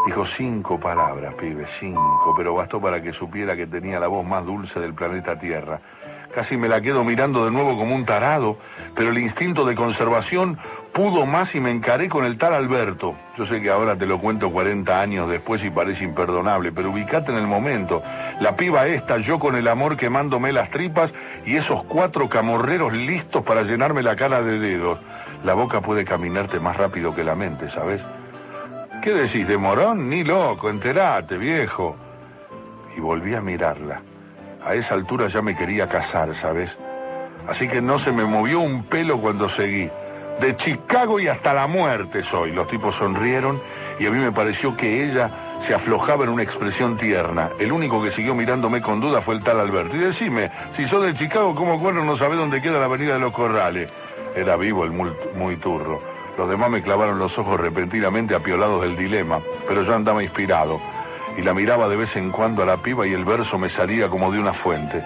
Dijo 0.06 0.26
cinco 0.26 0.78
palabras, 0.78 1.34
pibe, 1.34 1.64
cinco, 1.80 2.34
pero 2.36 2.54
bastó 2.54 2.80
para 2.80 3.02
que 3.02 3.12
supiera 3.12 3.56
que 3.56 3.66
tenía 3.66 3.98
la 3.98 4.06
voz 4.06 4.24
más 4.26 4.44
dulce 4.44 4.78
del 4.78 4.94
planeta 4.94 5.38
Tierra. 5.38 5.80
Casi 6.34 6.56
me 6.56 6.68
la 6.68 6.80
quedo 6.80 7.04
mirando 7.04 7.44
de 7.44 7.50
nuevo 7.50 7.76
como 7.78 7.94
un 7.94 8.04
tarado, 8.04 8.58
pero 8.94 9.10
el 9.10 9.18
instinto 9.18 9.64
de 9.64 9.74
conservación 9.74 10.58
pudo 10.94 11.26
más 11.26 11.52
y 11.56 11.60
me 11.60 11.72
encaré 11.72 12.08
con 12.08 12.24
el 12.24 12.38
tal 12.38 12.54
Alberto. 12.54 13.16
Yo 13.36 13.44
sé 13.44 13.60
que 13.60 13.68
ahora 13.68 13.98
te 13.98 14.06
lo 14.06 14.20
cuento 14.20 14.52
40 14.52 15.00
años 15.00 15.28
después 15.28 15.62
y 15.64 15.70
parece 15.70 16.04
imperdonable, 16.04 16.70
pero 16.70 16.90
ubicate 16.90 17.32
en 17.32 17.38
el 17.38 17.48
momento. 17.48 18.00
La 18.40 18.56
piba 18.56 18.86
esta, 18.86 19.18
yo 19.18 19.40
con 19.40 19.56
el 19.56 19.66
amor 19.66 19.96
quemándome 19.96 20.52
las 20.52 20.70
tripas 20.70 21.12
y 21.44 21.56
esos 21.56 21.82
cuatro 21.84 22.28
camorreros 22.28 22.92
listos 22.92 23.42
para 23.42 23.62
llenarme 23.62 24.04
la 24.04 24.14
cara 24.14 24.40
de 24.42 24.60
dedos. 24.60 25.00
La 25.42 25.54
boca 25.54 25.80
puede 25.80 26.04
caminarte 26.04 26.60
más 26.60 26.76
rápido 26.76 27.12
que 27.12 27.24
la 27.24 27.34
mente, 27.34 27.68
¿sabes? 27.70 28.00
¿Qué 29.02 29.12
decís 29.12 29.48
de 29.48 29.58
Morón? 29.58 30.08
Ni 30.08 30.22
loco, 30.22 30.70
enterate, 30.70 31.36
viejo. 31.36 31.96
Y 32.96 33.00
volví 33.00 33.34
a 33.34 33.40
mirarla. 33.40 34.00
A 34.64 34.74
esa 34.74 34.94
altura 34.94 35.26
ya 35.26 35.42
me 35.42 35.56
quería 35.56 35.88
casar, 35.88 36.34
¿sabes? 36.36 36.74
Así 37.48 37.66
que 37.66 37.82
no 37.82 37.98
se 37.98 38.12
me 38.12 38.24
movió 38.24 38.60
un 38.60 38.84
pelo 38.84 39.20
cuando 39.20 39.48
seguí. 39.48 39.90
De 40.40 40.56
Chicago 40.56 41.20
y 41.20 41.28
hasta 41.28 41.54
la 41.54 41.66
muerte 41.66 42.22
soy. 42.22 42.52
Los 42.52 42.68
tipos 42.68 42.94
sonrieron 42.96 43.60
y 43.98 44.06
a 44.06 44.10
mí 44.10 44.18
me 44.18 44.32
pareció 44.32 44.76
que 44.76 45.04
ella 45.04 45.58
se 45.60 45.74
aflojaba 45.74 46.24
en 46.24 46.30
una 46.30 46.42
expresión 46.42 46.96
tierna. 46.96 47.50
El 47.58 47.72
único 47.72 48.02
que 48.02 48.10
siguió 48.10 48.34
mirándome 48.34 48.82
con 48.82 49.00
duda 49.00 49.20
fue 49.20 49.34
el 49.34 49.42
tal 49.42 49.60
Alberto. 49.60 49.96
Y 49.96 50.00
decime, 50.00 50.50
si 50.72 50.86
sos 50.86 51.04
de 51.04 51.14
Chicago, 51.14 51.54
¿cómo 51.54 51.80
cuerno 51.80 52.04
no 52.04 52.16
sabés 52.16 52.38
dónde 52.38 52.60
queda 52.60 52.78
la 52.78 52.86
avenida 52.86 53.14
de 53.14 53.20
los 53.20 53.32
Corrales? 53.32 53.90
Era 54.34 54.56
vivo 54.56 54.84
el 54.84 54.90
muy, 54.90 55.12
muy 55.36 55.56
turro. 55.56 56.02
Los 56.36 56.48
demás 56.48 56.68
me 56.68 56.82
clavaron 56.82 57.18
los 57.18 57.38
ojos 57.38 57.60
repentinamente 57.60 58.34
apiolados 58.34 58.82
del 58.82 58.96
dilema, 58.96 59.40
pero 59.68 59.82
yo 59.82 59.94
andaba 59.94 60.22
inspirado 60.22 60.80
y 61.36 61.42
la 61.42 61.54
miraba 61.54 61.88
de 61.88 61.96
vez 61.96 62.16
en 62.16 62.30
cuando 62.30 62.62
a 62.62 62.66
la 62.66 62.78
piba 62.78 63.06
y 63.06 63.12
el 63.12 63.24
verso 63.24 63.58
me 63.58 63.68
salía 63.68 64.08
como 64.08 64.30
de 64.32 64.38
una 64.38 64.52
fuente. 64.52 65.02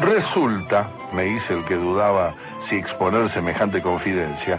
Resulta, 0.00 0.88
me 1.12 1.28
hice 1.28 1.54
el 1.54 1.64
que 1.64 1.76
dudaba 1.76 2.34
si 2.68 2.76
exponer 2.76 3.28
semejante 3.28 3.82
confidencia, 3.82 4.58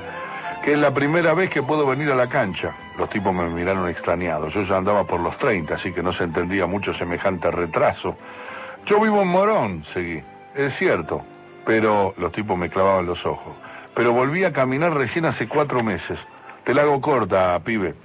que 0.64 0.74
es 0.74 0.78
la 0.78 0.94
primera 0.94 1.34
vez 1.34 1.50
que 1.50 1.64
puedo 1.64 1.88
venir 1.88 2.12
a 2.12 2.16
la 2.16 2.28
cancha. 2.28 2.76
Los 2.98 3.10
tipos 3.10 3.34
me 3.34 3.50
miraron 3.50 3.90
extrañados. 3.90 4.54
Yo 4.54 4.64
ya 4.64 4.78
andaba 4.78 5.06
por 5.06 5.20
los 5.20 5.38
30, 5.38 5.76
así 5.76 5.92
que 5.92 6.04
no 6.04 6.14
se 6.14 6.24
entendía 6.24 6.66
mucho 6.68 6.94
semejante 6.94 7.50
retraso. 7.50 8.16
Yo 8.86 9.00
vivo 9.00 9.22
en 9.22 9.28
Morón, 9.28 9.84
seguí. 9.86 10.24
Es 10.56 10.76
cierto, 10.76 11.24
pero 11.66 12.14
los 12.18 12.32
tipos 12.32 12.58
me 12.58 12.70
clavaban 12.70 13.06
los 13.06 13.26
ojos. 13.26 13.54
Pero 13.96 14.14
volví 14.14 14.44
a 14.44 14.54
caminar 14.54 14.94
recién 14.94 15.26
hace 15.26 15.48
cuatro 15.48 15.84
meses. 15.84 16.20
Te 16.64 16.74
la 16.74 16.84
hago 16.84 17.02
corta, 17.02 17.60
pibe. 17.64 17.96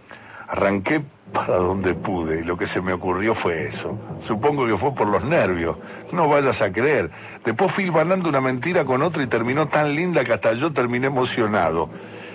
Arranqué 0.49 1.03
para 1.33 1.57
donde 1.57 1.95
pude 1.95 2.41
y 2.41 2.45
lo 2.45 2.57
que 2.57 2.67
se 2.67 2.81
me 2.81 2.93
ocurrió 2.93 3.35
fue 3.35 3.69
eso. 3.69 3.99
Supongo 4.27 4.67
que 4.67 4.77
fue 4.79 4.95
por 4.95 5.09
los 5.09 5.25
nervios. 5.25 5.77
No 6.13 6.29
vayas 6.29 6.61
a 6.63 6.73
creer. 6.73 7.11
Después 7.45 7.73
fui 7.73 7.91
ganando 7.91 8.29
una 8.29 8.41
mentira 8.41 8.85
con 8.85 9.03
otra 9.03 9.23
y 9.23 9.27
terminó 9.27 9.67
tan 9.69 9.95
linda 9.95 10.25
que 10.25 10.33
hasta 10.33 10.53
yo 10.53 10.73
terminé 10.73 11.09
emocionado. 11.09 11.91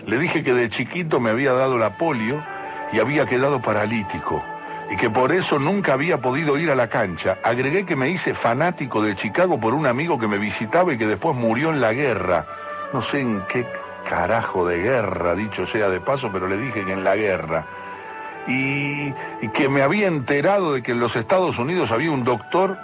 Le 0.05 0.17
dije 0.17 0.43
que 0.43 0.53
de 0.53 0.69
chiquito 0.69 1.19
me 1.19 1.29
había 1.29 1.53
dado 1.53 1.77
la 1.77 1.97
polio 1.97 2.43
y 2.91 2.99
había 2.99 3.25
quedado 3.25 3.61
paralítico 3.61 4.43
y 4.91 4.97
que 4.97 5.09
por 5.09 5.31
eso 5.31 5.57
nunca 5.57 5.93
había 5.93 6.17
podido 6.17 6.57
ir 6.57 6.69
a 6.69 6.75
la 6.75 6.89
cancha. 6.89 7.37
Agregué 7.43 7.85
que 7.85 7.95
me 7.95 8.09
hice 8.09 8.33
fanático 8.33 9.01
de 9.01 9.15
Chicago 9.15 9.57
por 9.57 9.73
un 9.73 9.87
amigo 9.87 10.19
que 10.19 10.27
me 10.27 10.37
visitaba 10.37 10.93
y 10.93 10.97
que 10.97 11.07
después 11.07 11.33
murió 11.33 11.69
en 11.69 11.79
la 11.79 11.93
guerra. 11.93 12.45
No 12.91 13.01
sé 13.01 13.21
en 13.21 13.41
qué 13.47 13.65
carajo 14.09 14.67
de 14.67 14.79
guerra, 14.79 15.33
dicho 15.33 15.65
sea 15.67 15.87
de 15.87 16.01
paso, 16.01 16.29
pero 16.33 16.45
le 16.45 16.57
dije 16.57 16.83
que 16.83 16.91
en 16.91 17.05
la 17.05 17.15
guerra 17.15 17.65
y, 18.47 19.13
que 19.53 19.69
me 19.69 19.81
había 19.81 20.07
enterado 20.07 20.73
de 20.73 20.81
que 20.81 20.91
en 20.91 20.99
los 20.99 21.15
Estados 21.15 21.57
Unidos 21.57 21.91
había 21.91 22.11
un 22.11 22.23
doctor 22.23 22.77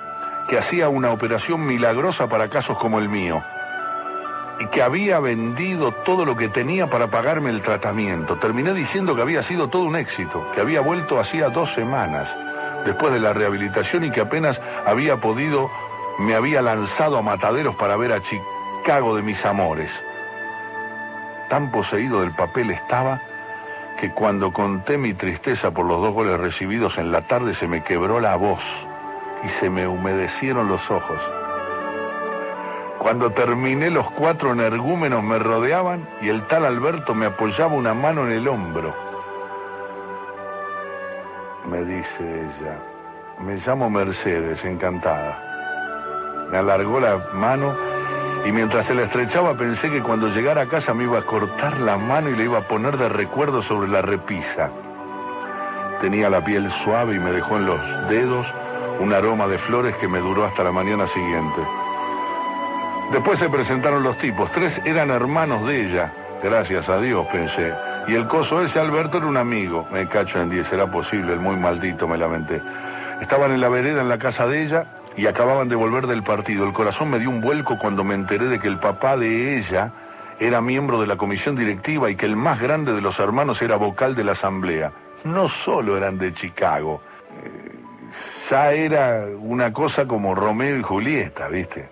que 0.50 0.58
hacía 0.58 0.90
una 0.90 1.12
operación 1.12 1.66
milagrosa 1.66 2.28
para 2.28 2.50
casos 2.50 2.78
como 2.78 3.00
el 3.00 3.10
mío 3.10 3.44
y 4.60 4.68
que 4.68 4.82
había 4.82 5.20
vendido 5.20 5.92
todo 6.04 6.26
lo 6.26 6.36
que 6.36 6.50
tenía 6.50 6.90
para 6.90 7.08
pagarme 7.08 7.52
el 7.52 7.62
tratamiento. 7.62 8.38
Terminé 8.38 8.74
diciendo 8.74 9.16
que 9.16 9.22
había 9.22 9.44
sido 9.44 9.70
todo 9.70 9.84
un 9.84 9.96
éxito, 9.96 10.52
que 10.54 10.62
había 10.62 10.82
vuelto 10.82 11.20
hacía 11.20 11.50
dos 11.50 11.72
semanas 11.74 12.28
después 12.86 13.14
de 13.14 13.20
la 13.20 13.34
rehabilitación 13.34 14.06
y 14.06 14.12
que 14.12 14.22
apenas 14.22 14.60
había 14.86 15.18
podido, 15.18 15.70
me 16.20 16.34
había 16.34 16.62
lanzado 16.62 17.18
a 17.18 17.22
mataderos 17.22 17.76
para 17.76 17.98
ver 17.98 18.14
a 18.14 18.22
Chicago 18.22 19.16
de 19.16 19.22
mis 19.22 19.46
amores. 19.46 19.92
Tan 21.50 21.72
poseído 21.72 22.22
del 22.22 22.32
papel 22.32 22.72
estaba 22.72 23.22
que 23.98 24.12
cuando 24.12 24.54
conté 24.54 24.98
mi 24.98 25.14
tristeza 25.14 25.72
por 25.72 25.86
los 25.86 26.00
dos 26.02 26.14
goles 26.14 26.40
recibidos 26.40 26.98
en 26.98 27.12
la 27.12 27.28
tarde 27.28 27.56
se 27.56 27.68
me 27.68 27.84
quebró 27.84 28.20
la 28.20 28.36
voz 28.36 28.64
y 29.44 29.50
se 29.60 29.70
me 29.70 29.88
humedecieron 29.88 30.68
los 30.68 30.90
ojos. 30.90 31.20
Cuando 33.00 33.32
terminé 33.32 33.90
los 33.90 34.10
cuatro 34.12 34.52
energúmenos 34.52 35.24
me 35.24 35.40
rodeaban 35.40 36.08
y 36.22 36.30
el 36.30 36.46
tal 36.48 36.66
Alberto 36.66 37.16
me 37.16 37.28
apoyaba 37.28 37.74
una 37.74 37.94
mano 37.94 38.28
en 38.28 38.34
el 38.34 38.48
hombro. 38.48 38.94
Me 41.70 41.84
dice 41.84 42.20
ella, 42.22 42.80
me 43.40 43.56
llamo 43.58 43.90
Mercedes, 43.90 44.64
encantada. 44.64 45.44
Me 46.52 46.58
alargó 46.58 47.00
la 47.00 47.18
mano 47.34 47.76
y 48.48 48.52
mientras 48.54 48.86
se 48.86 48.96
la 48.96 49.04
estrechaba 49.04 49.58
pensé 49.58 49.92
que 49.92 50.02
cuando 50.02 50.30
llegara 50.30 50.62
a 50.62 50.70
casa 50.70 50.94
me 50.94 51.04
iba 51.04 51.20
a 51.20 51.26
cortar 51.26 51.82
la 51.82 51.98
mano 51.98 52.30
y 52.30 52.36
le 52.38 52.46
iba 52.46 52.60
a 52.60 52.68
poner 52.68 52.98
de 52.98 53.10
recuerdo 53.10 53.62
sobre 53.62 53.90
la 53.90 54.02
repisa. 54.02 54.72
Tenía 56.00 56.30
la 56.30 56.46
piel 56.46 56.72
suave 56.84 57.16
y 57.16 57.20
me 57.20 57.34
dejó 57.34 57.58
en 57.58 57.66
los 57.66 58.10
dedos 58.10 58.48
un 59.02 59.12
aroma 59.12 59.48
de 59.48 59.58
flores 59.58 59.96
que 59.98 60.08
me 60.08 60.20
duró 60.20 60.46
hasta 60.46 60.64
la 60.64 60.72
mañana 60.72 61.08
siguiente. 61.08 61.62
Después 63.12 63.38
se 63.38 63.50
presentaron 63.50 64.02
los 64.02 64.18
tipos, 64.18 64.50
tres 64.52 64.80
eran 64.86 65.10
hermanos 65.10 65.68
de 65.68 65.86
ella, 65.86 66.14
gracias 66.42 66.88
a 66.88 67.02
Dios 67.02 67.28
pensé. 67.30 67.74
Y 68.08 68.16
el 68.16 68.28
coso 68.28 68.64
ese 68.64 68.80
Alberto 68.80 69.18
era 69.18 69.28
un 69.28 69.36
amigo, 69.36 69.86
me 69.92 70.08
cacho 70.08 70.40
en 70.40 70.50
diez, 70.50 70.68
será 70.68 70.90
posible, 70.90 71.34
el 71.34 71.42
muy 71.42 71.58
maldito 71.58 72.08
me 72.08 72.18
lamenté. 72.18 72.62
Estaban 73.20 73.52
en 73.52 73.60
la 73.60 73.68
vereda 73.68 74.00
en 74.00 74.08
la 74.08 74.18
casa 74.18 74.48
de 74.48 74.64
ella 74.64 74.86
y 75.18 75.26
acababan 75.26 75.68
de 75.68 75.76
volver 75.76 76.08
del 76.08 76.24
partido. 76.24 76.66
El 76.66 76.74
corazón 76.74 77.10
me 77.10 77.20
dio 77.20 77.30
un 77.30 77.42
vuelco 77.42 77.78
cuando 77.80 78.04
me 78.04 78.14
enteré 78.14 78.46
de 78.46 78.60
que 78.60 78.68
el 78.68 78.80
papá 78.80 79.18
de 79.18 79.58
ella 79.58 79.92
era 80.40 80.62
miembro 80.62 81.02
de 81.02 81.08
la 81.08 81.18
comisión 81.18 81.56
directiva 81.56 82.10
y 82.12 82.16
que 82.16 82.28
el 82.28 82.36
más 82.36 82.62
grande 82.62 82.94
de 82.94 83.02
los 83.02 83.20
hermanos 83.20 83.62
era 83.62 83.76
vocal 83.76 84.16
de 84.16 84.24
la 84.24 84.34
asamblea. 84.34 84.92
No 85.24 85.50
solo 85.50 85.98
eran 85.98 86.20
de 86.20 86.34
Chicago, 86.34 87.02
eh, 87.44 87.72
ya 88.50 88.72
era 88.72 89.26
una 89.40 89.74
cosa 89.74 90.08
como 90.08 90.36
Romeo 90.36 90.78
y 90.78 90.84
Julieta, 90.84 91.48
¿viste? 91.48 91.90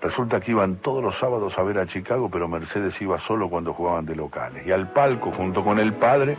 Resulta 0.00 0.40
que 0.40 0.52
iban 0.52 0.76
todos 0.76 1.02
los 1.02 1.18
sábados 1.18 1.58
a 1.58 1.62
ver 1.64 1.78
a 1.78 1.86
Chicago, 1.86 2.30
pero 2.30 2.46
Mercedes 2.46 3.00
iba 3.02 3.18
solo 3.18 3.50
cuando 3.50 3.74
jugaban 3.74 4.06
de 4.06 4.14
locales. 4.14 4.64
Y 4.64 4.70
al 4.70 4.92
palco, 4.92 5.32
junto 5.32 5.64
con 5.64 5.80
el 5.80 5.94
padre, 5.94 6.36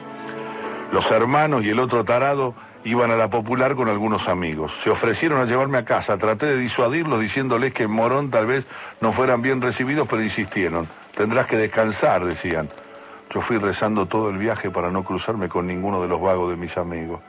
los 0.94 1.10
hermanos 1.12 1.66
y 1.66 1.70
el 1.72 1.80
otro 1.80 2.06
tarado 2.06 2.54
iban 2.88 3.12
a 3.12 3.16
la 3.16 3.30
popular 3.30 3.76
con 3.76 3.90
algunos 3.90 4.28
amigos. 4.28 4.72
Se 4.84 4.90
ofrecieron 4.90 5.42
a 5.42 5.46
llevarme 5.46 5.78
a 5.78 5.86
casa. 5.86 6.18
Traté 6.18 6.46
de 6.46 6.58
disuadirlos 6.58 7.20
diciéndoles 7.20 7.74
que 7.74 7.84
en 7.84 7.92
Morón 7.92 8.32
tal 8.32 8.46
vez 8.46 8.66
no 9.02 9.12
fueran 9.12 9.42
bien 9.42 9.62
recibidos, 9.62 10.08
pero 10.08 10.24
insistieron. 10.24 10.88
Tendrás 11.16 11.48
que 11.48 11.58
descansar, 11.58 12.24
decían. 12.24 12.70
Yo 13.34 13.42
fui 13.42 13.58
rezando 13.58 14.06
todo 14.06 14.30
el 14.30 14.38
viaje 14.38 14.72
para 14.72 14.90
no 14.90 15.04
cruzarme 15.04 15.50
con 15.50 15.68
ninguno 15.68 16.02
de 16.02 16.08
los 16.08 16.22
vagos 16.22 16.50
de 16.50 16.56
mis 16.56 16.78
amigos. 16.78 17.20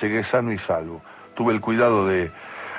Llegué 0.00 0.22
sano 0.22 0.52
y 0.52 0.58
salvo. 0.58 1.00
Tuve 1.34 1.54
el 1.54 1.60
cuidado 1.60 2.06
de 2.06 2.30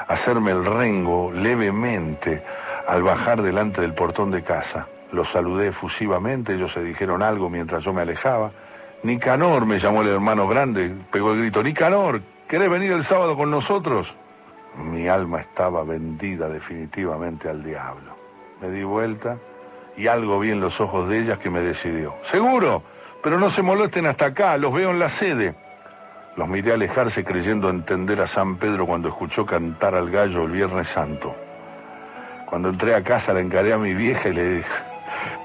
hacerme 0.08 0.51
el 0.51 0.63
rengo 0.63 1.32
levemente 1.32 2.44
al 2.88 3.01
bajar 3.01 3.41
delante 3.41 3.82
del 3.82 3.94
portón 3.94 4.29
de 4.29 4.44
casa. 4.44 4.88
Los 5.12 5.32
saludé 5.32 5.70
efusivamente, 5.70 6.53
ellos 6.53 6.72
se 6.72 6.84
dijeron 6.84 7.24
algo 7.24 7.50
mientras 7.50 7.84
yo 7.84 7.94
me 7.94 8.01
alejaba. 8.01 8.51
Nicanor, 9.04 9.66
me 9.66 9.80
llamó 9.80 10.01
el 10.01 10.10
hermano 10.10 10.48
grande, 10.48 10.92
pegó 11.12 11.34
el 11.34 11.39
grito, 11.39 11.62
Nicanor, 11.62 12.22
¿querés 12.48 12.70
venir 12.70 12.92
el 12.92 13.04
sábado 13.04 13.36
con 13.36 13.51
nosotros? 13.51 14.13
Mi 14.75 15.08
alma 15.08 15.42
estaba 15.42 15.84
vendida 15.84 16.50
definitivamente 16.50 17.50
al 17.50 17.63
diablo. 17.63 18.16
Me 18.62 18.70
di 18.70 18.84
vuelta 18.84 19.38
y 19.96 20.08
algo 20.08 20.39
vi 20.39 20.51
en 20.51 20.60
los 20.60 20.80
ojos 20.80 21.10
de 21.10 21.20
ellas 21.20 21.39
que 21.39 21.50
me 21.50 21.62
decidió. 21.62 22.16
Seguro, 22.32 22.84
pero 23.24 23.39
no 23.39 23.50
se 23.50 23.62
molesten 23.62 24.06
hasta 24.06 24.27
acá, 24.27 24.58
los 24.58 24.74
veo 24.74 24.92
en 24.92 25.00
la 25.00 25.10
sede. 25.10 25.56
Los 26.36 26.48
miré 26.48 26.74
alejarse 26.74 27.24
creyendo 27.24 27.70
entender 27.70 28.22
a 28.22 28.27
San 28.27 28.58
Pedro 28.58 28.86
cuando 28.86 29.10
escuchó 29.10 29.46
cantar 29.46 29.96
al 29.96 30.10
gallo 30.12 30.44
el 30.44 30.51
Viernes 30.51 30.88
Santo. 30.89 31.36
Cuando 32.46 32.70
entré 32.70 32.94
a 32.94 33.04
casa 33.04 33.34
la 33.34 33.42
encaré 33.42 33.74
a 33.74 33.77
mi 33.77 33.94
vieja 33.94 34.30
y 34.30 34.34
le, 34.34 34.63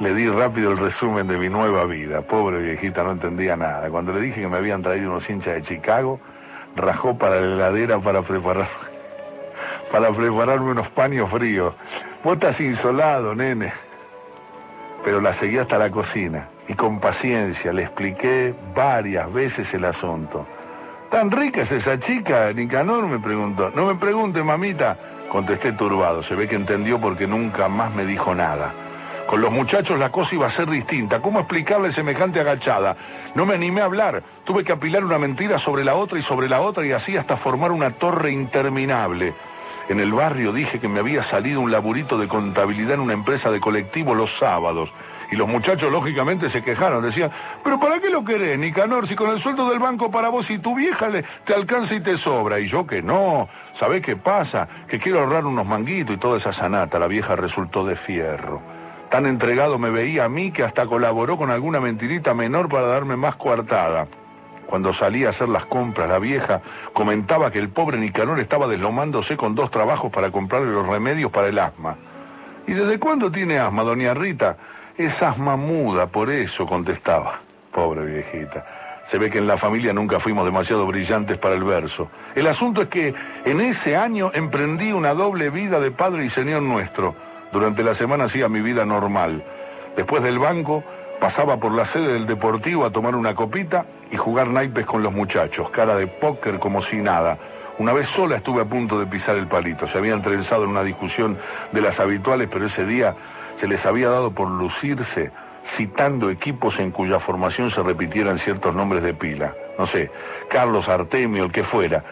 le 0.01 0.15
di 0.15 0.29
rápido 0.29 0.73
el 0.73 0.79
resumen 0.79 1.27
de 1.27 1.39
mi 1.39 1.49
nueva 1.49 1.85
vida. 1.85 2.23
Pobre 2.23 2.61
viejita, 2.61 3.03
no 3.03 3.13
entendía 3.13 3.57
nada. 3.57 3.89
Cuando 3.91 4.13
le 4.13 4.21
dije 4.21 4.41
que 4.41 4.49
me 4.49 4.57
habían 4.57 4.83
traído 4.83 5.11
unos 5.11 5.29
hinchas 5.29 5.55
de 5.55 5.63
Chicago, 5.63 6.21
rajó 6.77 7.17
para 7.17 7.41
la 7.41 7.55
heladera 7.55 7.99
para 7.99 8.23
preparar 8.23 8.69
para 9.93 10.11
prepararme 10.11 10.71
unos 10.71 10.89
paños 10.91 11.31
fríos. 11.31 11.75
Vos 12.25 12.35
estás 12.35 12.61
insolado, 12.61 13.35
nene. 13.35 13.73
Pero 15.05 15.21
la 15.21 15.33
seguí 15.35 15.59
hasta 15.59 15.79
la 15.79 15.91
cocina 15.91 16.49
y 16.69 16.75
con 16.75 17.01
paciencia 17.01 17.73
le 17.73 17.83
expliqué 17.83 18.55
varias 18.75 19.33
veces 19.33 19.73
el 19.75 19.85
asunto. 19.85 20.47
¿Tan 21.11 21.31
rica 21.31 21.63
es 21.63 21.73
esa 21.73 21.99
chica, 21.99 22.53
Nicanor? 22.53 23.07
me 23.07 23.19
preguntó. 23.19 23.71
No 23.75 23.87
me 23.87 23.97
pregunte, 23.97 24.43
mamita. 24.43 24.97
Contesté 25.31 25.73
turbado, 25.73 26.23
se 26.23 26.35
ve 26.35 26.49
que 26.49 26.57
entendió 26.57 27.01
porque 27.01 27.27
nunca 27.27 27.69
más 27.69 27.95
me 27.95 28.07
dijo 28.07 28.35
nada. 28.35 28.73
Con 29.33 29.41
los 29.41 29.51
muchachos 29.51 29.99
la 29.99 30.13
cosa 30.13 30.35
iba 30.35 30.47
a 30.47 30.51
ser 30.51 30.69
distinta. 30.69 31.23
¿Cómo 31.23 31.39
explicarle 31.39 31.91
semejante 31.91 32.39
agachada? 32.39 32.95
No 33.35 33.47
me 33.47 33.55
animé 33.55 33.81
a 33.81 33.87
hablar. 33.87 34.23
Tuve 34.45 34.63
que 34.63 34.73
apilar 34.73 35.03
una 35.03 35.19
mentira 35.19 35.59
sobre 35.59 35.85
la 35.85 35.95
otra 35.95 36.19
y 36.19 36.23
sobre 36.23 36.51
la 36.51 36.61
otra 36.61 36.85
y 36.85 36.93
así 36.93 37.17
hasta 37.17 37.39
formar 37.39 37.73
una 37.73 37.93
torre 37.93 38.31
interminable. 38.31 39.33
En 39.89 40.01
el 40.01 40.13
barrio 40.13 40.53
dije 40.53 40.81
que 40.81 40.87
me 40.87 41.01
había 41.01 41.23
salido 41.23 41.63
un 41.63 41.73
laburito 41.73 42.19
de 42.19 42.29
contabilidad 42.29 42.97
en 42.97 43.01
una 43.01 43.15
empresa 43.15 43.51
de 43.51 43.59
colectivo 43.59 44.15
los 44.15 44.37
sábados. 44.37 44.91
Y 45.31 45.37
los 45.37 45.49
muchachos 45.49 45.91
lógicamente 45.91 46.51
se 46.51 46.63
quejaron, 46.63 47.03
decían, 47.03 47.31
pero 47.65 47.81
¿para 47.81 48.01
qué 48.01 48.11
lo 48.11 48.23
querés, 48.27 48.59
Nicanor, 48.59 49.09
si 49.09 49.17
con 49.17 49.31
el 49.31 49.39
sueldo 49.39 49.67
del 49.71 49.79
banco 49.79 50.11
para 50.11 50.29
vos 50.29 50.51
y 50.51 50.59
tu 50.59 50.75
vieja 50.75 51.09
le, 51.09 51.25
te 51.47 51.55
alcanza 51.55 51.95
y 51.95 52.01
te 52.01 52.19
sobra? 52.19 52.61
Y 52.61 52.69
yo 52.69 52.87
que 52.87 53.01
no, 53.01 53.49
¿sabés 53.81 54.03
qué 54.03 54.15
pasa? 54.15 54.69
Que 54.87 54.99
quiero 54.99 55.21
ahorrar 55.21 55.47
unos 55.47 55.65
manguitos 55.65 56.17
y 56.17 56.19
toda 56.19 56.37
esa 56.37 56.53
sanata, 56.53 56.99
la 56.99 57.07
vieja 57.07 57.35
resultó 57.35 57.83
de 57.87 57.97
fierro. 57.97 58.82
Tan 59.13 59.27
entregado 59.27 59.79
me 59.79 59.91
veía 59.91 60.25
a 60.25 60.29
mí 60.31 60.53
que 60.53 60.65
hasta 60.65 60.87
colaboró 60.87 61.37
con 61.37 61.51
alguna 61.51 61.83
mentirita 61.83 62.33
menor 62.33 62.71
para 62.71 62.87
darme 62.87 63.15
más 63.15 63.37
coartada. 63.37 64.07
Cuando 64.67 64.95
salí 64.95 65.27
a 65.27 65.29
hacer 65.29 65.51
las 65.51 65.67
compras, 65.67 66.09
la 66.09 66.19
vieja 66.19 66.63
comentaba 66.95 67.51
que 67.51 67.59
el 67.59 67.69
pobre 67.69 67.99
Nicanor 67.99 68.41
estaba 68.41 68.67
deslomándose 68.69 69.37
con 69.37 69.55
dos 69.55 69.71
trabajos 69.71 70.11
para 70.11 70.31
comprarle 70.31 70.73
los 70.73 70.87
remedios 70.87 71.31
para 71.31 71.49
el 71.49 71.59
asma. 71.59 71.95
¿Y 72.67 72.73
desde 72.73 72.99
cuándo 72.99 73.31
tiene 73.31 73.59
asma, 73.59 73.83
doña 73.83 74.15
Rita? 74.15 74.57
Es 74.97 75.23
asma 75.23 75.57
muda, 75.57 76.07
por 76.07 76.31
eso 76.31 76.65
contestaba. 76.65 77.41
Pobre 77.71 78.07
viejita. 78.07 78.65
Se 79.11 79.19
ve 79.19 79.29
que 79.29 79.37
en 79.37 79.47
la 79.47 79.59
familia 79.59 79.93
nunca 79.93 80.21
fuimos 80.21 80.47
demasiado 80.47 80.87
brillantes 80.87 81.37
para 81.37 81.55
el 81.55 81.65
verso. 81.65 82.09
El 82.35 82.47
asunto 82.47 82.81
es 82.81 82.89
que 82.89 83.15
en 83.45 83.61
ese 83.61 83.95
año 83.95 84.31
emprendí 84.33 84.91
una 84.91 85.13
doble 85.13 85.51
vida 85.51 85.81
de 85.81 85.91
padre 85.91 86.25
y 86.25 86.31
señor 86.31 86.63
nuestro. 86.63 87.15
Durante 87.53 87.83
la 87.83 87.95
semana 87.95 88.25
hacía 88.25 88.49
mi 88.49 88.61
vida 88.61 88.85
normal. 88.85 89.45
Después 89.97 90.23
del 90.23 90.39
banco, 90.39 90.83
pasaba 91.21 91.59
por 91.59 91.73
la 91.73 91.85
sede 91.87 92.15
del 92.15 92.27
deportivo 92.27 92.85
a 92.85 92.91
tomar 92.91 93.15
una 93.15 93.35
copita 93.35 93.85
y 94.11 94.17
jugar 94.17 94.49
naipes 94.49 94.87
con 94.87 95.03
los 95.03 95.13
muchachos, 95.13 95.71
cara 95.71 95.95
de 95.97 96.07
póker 96.07 96.59
como 96.59 96.83
si 96.83 96.97
nada. 96.97 97.39
Una 97.79 97.93
vez 97.93 98.09
sola 98.09 98.37
estuve 98.37 98.63
a 98.63 98.65
punto 98.65 98.99
de 98.99 99.07
pisar 99.07 99.37
el 99.37 99.49
palito. 99.49 99.87
Se 99.87 99.99
habían 99.99 100.23
trenzado 100.23 100.65
en 100.65 100.71
una 100.71 100.83
discusión 100.83 101.39
de 101.73 101.81
las 101.81 102.01
habituales, 102.01 102.49
pero 102.51 102.67
ese 102.67 102.85
día 102.87 103.15
se 103.57 103.69
les 103.69 103.85
había 103.87 104.09
dado 104.09 104.33
por 104.33 104.49
lucirse 104.49 105.31
citando 105.77 106.31
equipos 106.31 106.79
en 106.79 106.91
cuya 106.91 107.21
formación 107.21 107.71
se 107.71 107.83
repitieran 107.83 108.39
ciertos 108.39 108.75
nombres 108.75 109.03
de 109.03 109.15
pila. 109.15 109.55
No 109.79 109.87
sé, 109.87 110.11
Carlos 110.51 110.89
Artemio, 110.89 111.45
el 111.45 111.53
que 111.53 111.65
fuera. 111.65 112.05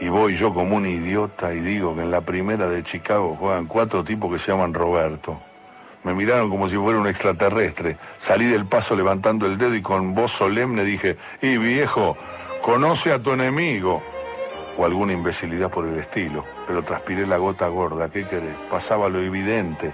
Y 0.00 0.08
voy 0.08 0.36
yo 0.36 0.52
como 0.52 0.76
un 0.76 0.86
idiota 0.86 1.54
y 1.54 1.60
digo 1.60 1.94
que 1.94 2.02
en 2.02 2.10
la 2.10 2.20
primera 2.20 2.68
de 2.68 2.84
Chicago 2.84 3.36
juegan 3.38 3.66
cuatro 3.66 4.04
tipos 4.04 4.32
que 4.32 4.38
se 4.38 4.52
llaman 4.52 4.74
Roberto. 4.74 5.40
Me 6.04 6.14
miraron 6.14 6.50
como 6.50 6.68
si 6.68 6.76
fuera 6.76 6.98
un 6.98 7.06
extraterrestre. 7.06 7.96
Salí 8.20 8.46
del 8.46 8.66
paso 8.66 8.94
levantando 8.94 9.46
el 9.46 9.58
dedo 9.58 9.74
y 9.74 9.82
con 9.82 10.14
voz 10.14 10.32
solemne 10.32 10.84
dije, 10.84 11.16
y 11.40 11.56
viejo, 11.56 12.16
conoce 12.62 13.12
a 13.12 13.18
tu 13.18 13.32
enemigo. 13.32 14.02
O 14.78 14.84
alguna 14.84 15.14
imbecilidad 15.14 15.70
por 15.70 15.86
el 15.86 15.98
estilo. 15.98 16.44
Pero 16.66 16.82
transpiré 16.82 17.26
la 17.26 17.38
gota 17.38 17.66
gorda. 17.68 18.10
¿Qué 18.10 18.24
querés? 18.24 18.54
Pasaba 18.70 19.08
lo 19.08 19.20
evidente 19.20 19.92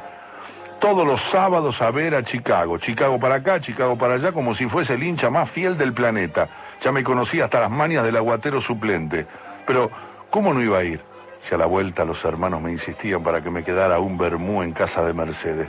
todos 0.82 1.06
los 1.06 1.22
sábados 1.30 1.80
a 1.80 1.92
ver 1.92 2.12
a 2.12 2.24
Chicago. 2.24 2.76
Chicago 2.76 3.20
para 3.20 3.36
acá, 3.36 3.60
Chicago 3.60 3.96
para 3.96 4.14
allá, 4.14 4.32
como 4.32 4.52
si 4.52 4.66
fuese 4.66 4.94
el 4.94 5.04
hincha 5.04 5.30
más 5.30 5.48
fiel 5.52 5.78
del 5.78 5.92
planeta. 5.92 6.48
Ya 6.82 6.90
me 6.90 7.04
conocía 7.04 7.44
hasta 7.44 7.60
las 7.60 7.70
manias 7.70 8.02
del 8.02 8.16
aguatero 8.16 8.60
suplente. 8.60 9.24
Pero, 9.66 9.90
¿cómo 10.30 10.52
no 10.52 10.62
iba 10.62 10.78
a 10.78 10.84
ir? 10.84 11.00
Si 11.48 11.54
a 11.54 11.58
la 11.58 11.66
vuelta 11.66 12.04
los 12.04 12.24
hermanos 12.24 12.60
me 12.60 12.72
insistían 12.72 13.22
para 13.22 13.42
que 13.42 13.50
me 13.50 13.64
quedara 13.64 13.98
un 13.98 14.16
bermú 14.16 14.62
en 14.62 14.72
casa 14.72 15.04
de 15.04 15.12
Mercedes. 15.12 15.68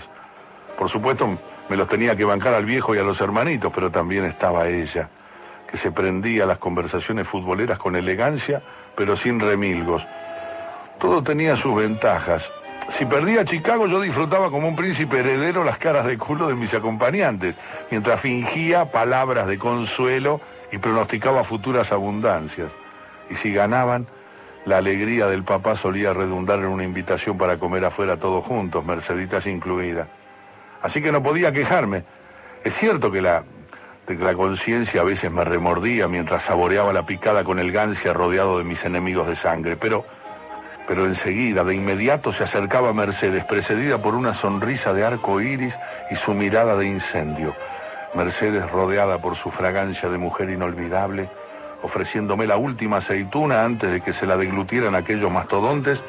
Por 0.78 0.90
supuesto, 0.90 1.38
me 1.70 1.78
los 1.78 1.88
tenía 1.88 2.16
que 2.16 2.26
bancar 2.26 2.54
al 2.54 2.66
viejo 2.66 2.94
y 2.94 3.00
a 3.00 3.04
los 3.04 3.20
hermanitos, 3.22 3.72
pero 3.74 3.90
también 3.90 4.26
estaba 4.26 4.68
ella, 4.68 5.10
que 5.70 5.78
se 5.78 5.92
prendía 5.92 6.46
las 6.46 6.60
conversaciones 6.60 7.28
futboleras 7.28 7.80
con 7.80 7.96
elegancia, 7.96 8.62
pero 8.96 9.16
sin 9.16 9.40
remilgos. 9.40 10.06
Todo 11.00 11.24
tenía 11.24 11.56
sus 11.56 11.76
ventajas 11.76 12.44
si 12.98 13.06
perdía 13.06 13.46
Chicago, 13.46 13.88
yo 13.88 14.02
disfrutaba 14.02 14.50
como 14.52 14.68
un 14.68 14.76
príncipe 14.76 15.20
heredero 15.20 15.64
las 15.64 15.78
caras 15.78 16.06
de 16.06 16.18
culo 16.18 16.48
de 16.48 16.56
mis 16.56 16.74
acompañantes, 16.74 17.56
mientras 17.90 18.20
fingía 18.22 18.92
palabras 18.92 19.48
de 19.48 19.58
consuelo 19.58 20.42
y 20.72 20.78
pronosticaba 20.78 21.44
futuras 21.44 21.92
abundancias. 21.92 22.72
Y 23.30 23.36
si 23.36 23.54
ganaban, 23.54 24.08
la 24.66 24.78
alegría 24.78 25.28
del 25.28 25.44
papá 25.44 25.76
solía 25.76 26.14
redundar 26.14 26.60
en 26.60 26.68
una 26.68 26.84
invitación 26.84 27.38
para 27.38 27.58
comer 27.58 27.86
afuera 27.86 28.18
todos 28.18 28.46
juntos, 28.46 28.86
Merceditas 28.86 29.46
incluida. 29.46 30.08
Así 30.82 31.02
que 31.02 31.12
no 31.12 31.22
podía 31.24 31.52
quejarme. 31.52 32.04
Es 32.64 32.74
cierto 32.76 33.12
que 33.12 33.22
la, 33.22 33.44
que 34.08 34.16
la 34.16 34.34
conciencia 34.34 35.02
a 35.02 35.06
veces 35.06 35.32
me 35.32 35.44
remordía 35.44 36.08
mientras 36.08 36.44
saboreaba 36.44 36.94
la 36.94 37.06
picada 37.06 37.44
con 37.44 37.60
el 37.60 37.72
gancia 37.72 38.14
rodeado 38.14 38.58
de 38.58 38.64
mis 38.64 38.84
enemigos 38.86 39.28
de 39.28 39.36
sangre, 39.36 39.78
pero 39.78 40.06
pero 40.88 41.06
enseguida, 41.06 41.64
de 41.64 41.76
inmediato, 41.76 42.34
se 42.34 42.44
acercaba 42.44 42.94
Mercedes, 42.94 43.46
precedida 43.46 44.02
por 44.02 44.16
una 44.16 44.34
sonrisa 44.34 44.94
de 44.94 45.06
arco 45.06 45.40
iris 45.40 45.74
y 46.12 46.16
su 46.16 46.34
mirada 46.34 46.76
de 46.76 46.88
incendio. 46.88 47.56
Mercedes, 48.16 48.70
rodeada 48.70 49.20
por 49.20 49.36
su 49.36 49.50
fragancia 49.50 50.10
de 50.10 50.18
mujer 50.18 50.50
inolvidable, 50.50 51.30
ofreciéndome 51.84 52.48
la 52.48 52.58
última 52.58 52.98
aceituna 52.98 53.64
antes 53.64 53.92
de 53.92 54.02
que 54.02 54.14
se 54.14 54.26
la 54.26 54.38
deglutieran 54.38 54.96
aquellos 54.96 55.32
mastodontes, 55.32 56.02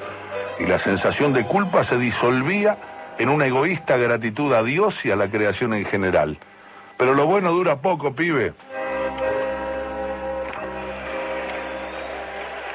y 0.59 0.67
la 0.67 0.79
sensación 0.79 1.33
de 1.33 1.45
culpa 1.45 1.85
se 1.85 1.99
disolvía 1.99 2.79
en 3.19 3.29
una 3.29 3.47
egoísta 3.47 3.97
gratitud 3.97 4.53
a 4.55 4.63
Dios 4.63 5.05
y 5.05 5.11
a 5.11 5.17
la 5.17 5.29
creación 5.29 5.75
en 5.75 5.85
general. 5.85 6.39
Pero 6.97 7.15
lo 7.15 7.27
bueno 7.27 7.53
dura 7.53 7.77
poco, 7.77 8.15
pibe. 8.15 8.55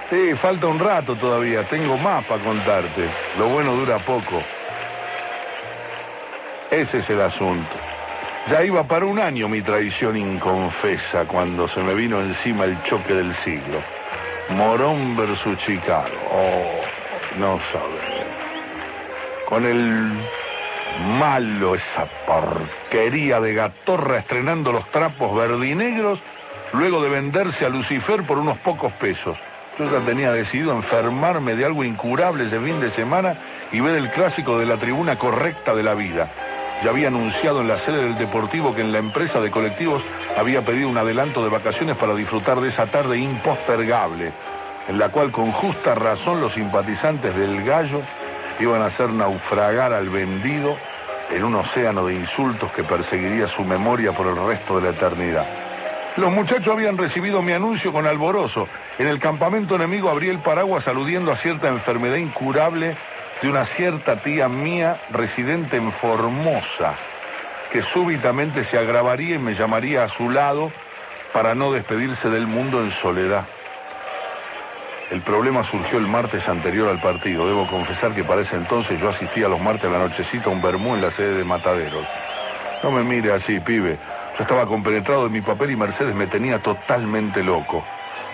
Sí, 0.10 0.34
falta 0.41 0.68
un 0.68 0.79
rato 0.79 1.15
todavía, 1.15 1.68
tengo 1.68 1.98
más 1.98 2.25
para 2.25 2.44
contarte. 2.44 3.10
Lo 3.38 3.48
bueno 3.48 3.75
dura 3.75 4.00
poco. 4.00 4.44
Ese 6.72 6.98
es 6.98 7.10
el 7.10 7.22
asunto. 7.22 7.88
Ya 8.48 8.63
iba 8.63 8.84
para 8.84 9.05
un 9.05 9.19
año 9.19 9.48
mi 9.48 9.62
traición 9.62 10.17
inconfesa 10.17 11.25
cuando 11.25 11.67
se 11.67 11.81
me 11.81 11.93
vino 11.93 12.19
encima 12.19 12.65
el 12.65 12.81
choque 12.84 13.13
del 13.13 13.34
siglo. 13.36 13.84
Morón 14.50 15.15
versus 15.15 15.58
Chicago. 15.58 16.10
Oh, 16.31 17.38
no 17.38 17.60
sabes. 17.72 18.01
Con 19.48 19.65
el 19.65 20.27
malo, 21.19 21.75
esa 21.75 22.08
porquería 22.25 23.39
de 23.39 23.53
gatorra 23.53 24.19
estrenando 24.19 24.72
los 24.72 24.89
trapos 24.91 25.36
verdinegros 25.36 26.19
luego 26.74 27.01
de 27.03 27.10
venderse 27.10 27.65
a 27.65 27.69
Lucifer 27.69 28.25
por 28.25 28.39
unos 28.39 28.58
pocos 28.60 28.91
pesos. 28.93 29.38
Yo 29.77 29.91
ya 29.91 30.03
tenía 30.05 30.31
decidido 30.31 30.74
enfermarme 30.74 31.55
de 31.55 31.65
algo 31.65 31.84
incurable 31.84 32.48
ese 32.48 32.60
fin 32.60 32.79
de 32.79 32.91
semana 32.91 33.38
y 33.72 33.79
ver 33.79 33.96
el 33.96 34.10
clásico 34.12 34.58
de 34.58 34.65
la 34.65 34.77
tribuna 34.77 35.17
correcta 35.17 35.74
de 35.74 35.84
la 35.84 35.93
vida. 35.93 36.31
Ya 36.83 36.91
había 36.91 37.09
anunciado 37.09 37.59
en 37.59 37.67
la 37.67 37.77
sede 37.79 38.03
del 38.03 38.17
Deportivo 38.17 38.74
que 38.74 38.81
en 38.81 38.93
la 38.93 39.00
empresa 39.00 39.41
de 39.41 39.51
colectivos 39.51 40.01
había 40.38 40.63
pedido 40.63 40.88
un 40.88 40.98
adelanto 40.98 41.43
de 41.43 41.50
vacaciones 41.50 41.98
para 41.98 42.15
disfrutar 42.15 42.62
de 42.62 42.69
esa 42.69 42.86
tarde 42.88 43.17
impostergable, 43.17 44.31
en 44.88 44.98
la 44.98 45.09
cual 45.09 45.31
con 45.31 45.51
justa 45.51 45.93
razón 45.93 46.39
los 46.39 46.53
simpatizantes 46.53 47.36
del 47.36 47.63
gallo 47.65 48.01
iban 48.59 48.81
a 48.81 48.86
hacer 48.86 49.09
naufragar 49.09 49.91
al 49.91 50.09
vendido 50.09 50.77
en 51.29 51.43
un 51.43 51.55
océano 51.55 52.05
de 52.05 52.15
insultos 52.15 52.71
que 52.71 52.86
perseguiría 52.86 53.48
su 53.48 53.63
memoria 53.63 54.13
por 54.13 54.27
el 54.27 54.38
resto 54.38 54.77
de 54.77 54.83
la 54.83 54.89
eternidad. 54.89 55.48
Los 56.15 56.31
muchachos 56.31 56.74
habían 56.74 56.98
recibido 56.98 57.41
mi 57.41 57.51
anuncio 57.51 57.93
con 57.93 58.07
alborozo. 58.07 58.67
En 58.98 59.07
el 59.07 59.19
campamento 59.19 59.75
enemigo 59.75 60.09
abrí 60.09 60.29
el 60.29 60.39
paraguas 60.39 60.88
aludiendo 60.88 61.31
a 61.31 61.36
cierta 61.36 61.67
enfermedad 61.67 62.15
incurable 62.15 62.98
de 63.41 63.50
una 63.50 63.65
cierta 63.65 64.22
tía 64.22 64.50
mía 64.50 65.00
residente 65.12 65.77
en 65.77 65.91
Formosa, 65.93 66.98
que 67.72 67.81
súbitamente 67.81 68.63
se 68.65 68.77
agravaría 68.77 69.36
y 69.36 69.39
me 69.39 69.53
llamaría 69.53 70.03
a 70.03 70.10
su 70.10 70.29
lado 70.29 70.72
para 71.34 71.55
no 71.55 71.72
despedirse 71.72 72.29
del 72.29 72.48
mundo 72.48 72.81
en 72.81 72.91
soledad. 72.91 73.46
El 75.12 75.22
problema 75.22 75.63
surgió 75.63 75.98
el 75.98 76.05
martes 76.05 76.48
anterior 76.48 76.88
al 76.88 77.00
partido. 77.00 77.48
Debo 77.48 77.65
confesar 77.65 78.13
que 78.13 78.24
para 78.24 78.41
ese 78.41 78.55
entonces 78.55 79.00
yo 79.01 79.10
asistía 79.10 79.48
los 79.48 79.60
martes 79.60 79.89
a 79.89 79.93
la 79.93 80.00
nochecita 80.00 80.50
a 80.50 80.53
un 80.53 80.62
bermú 80.62 80.93
en 80.93 81.01
la 81.01 81.10
sede 81.10 81.34
de 81.34 81.43
Mataderos. 81.43 82.05
No 82.84 82.91
me 82.91 83.03
mire 83.03 83.34
así, 83.34 83.60
pibe. 83.60 83.98
Yo 84.38 84.43
estaba 84.43 84.67
compenetrado 84.67 85.24
de 85.24 85.29
mi 85.29 85.41
papel 85.41 85.72
y 85.72 85.75
Mercedes 85.75 86.13
me 86.13 86.27
tenía 86.27 86.60
totalmente 86.60 87.43
loco. 87.43 87.84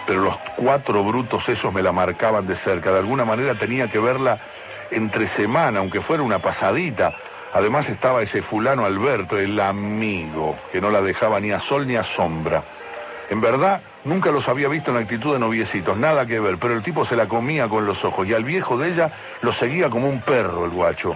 Pero 0.05 0.21
los 0.21 0.37
cuatro 0.57 1.03
brutos 1.03 1.47
esos 1.47 1.73
me 1.73 1.81
la 1.81 1.93
marcaban 1.93 2.45
de 2.45 2.55
cerca. 2.55 2.91
De 2.91 2.99
alguna 2.99 3.23
manera 3.23 3.55
tenía 3.55 3.87
que 3.87 3.99
verla 3.99 4.39
entre 4.95 5.27
semana, 5.27 5.79
aunque 5.79 6.01
fuera 6.01 6.23
una 6.23 6.39
pasadita. 6.39 7.13
Además 7.53 7.87
estaba 7.89 8.21
ese 8.21 8.41
fulano 8.41 8.85
Alberto, 8.85 9.37
el 9.37 9.59
amigo, 9.59 10.57
que 10.71 10.81
no 10.81 10.89
la 10.89 11.01
dejaba 11.01 11.39
ni 11.39 11.51
a 11.51 11.59
sol 11.59 11.87
ni 11.87 11.95
a 11.95 12.03
sombra. 12.03 12.63
En 13.29 13.41
verdad, 13.41 13.81
nunca 14.03 14.31
los 14.31 14.47
había 14.47 14.67
visto 14.67 14.91
en 14.91 14.97
actitud 14.97 15.33
de 15.33 15.39
noviecitos, 15.39 15.97
nada 15.97 16.25
que 16.25 16.39
ver, 16.39 16.57
pero 16.59 16.73
el 16.73 16.83
tipo 16.83 17.05
se 17.05 17.15
la 17.15 17.27
comía 17.27 17.67
con 17.67 17.85
los 17.85 18.03
ojos 18.05 18.27
y 18.27 18.33
al 18.33 18.43
viejo 18.43 18.77
de 18.77 18.89
ella 18.89 19.11
lo 19.41 19.51
seguía 19.53 19.89
como 19.89 20.09
un 20.09 20.21
perro 20.21 20.65
el 20.65 20.71
guacho. 20.71 21.15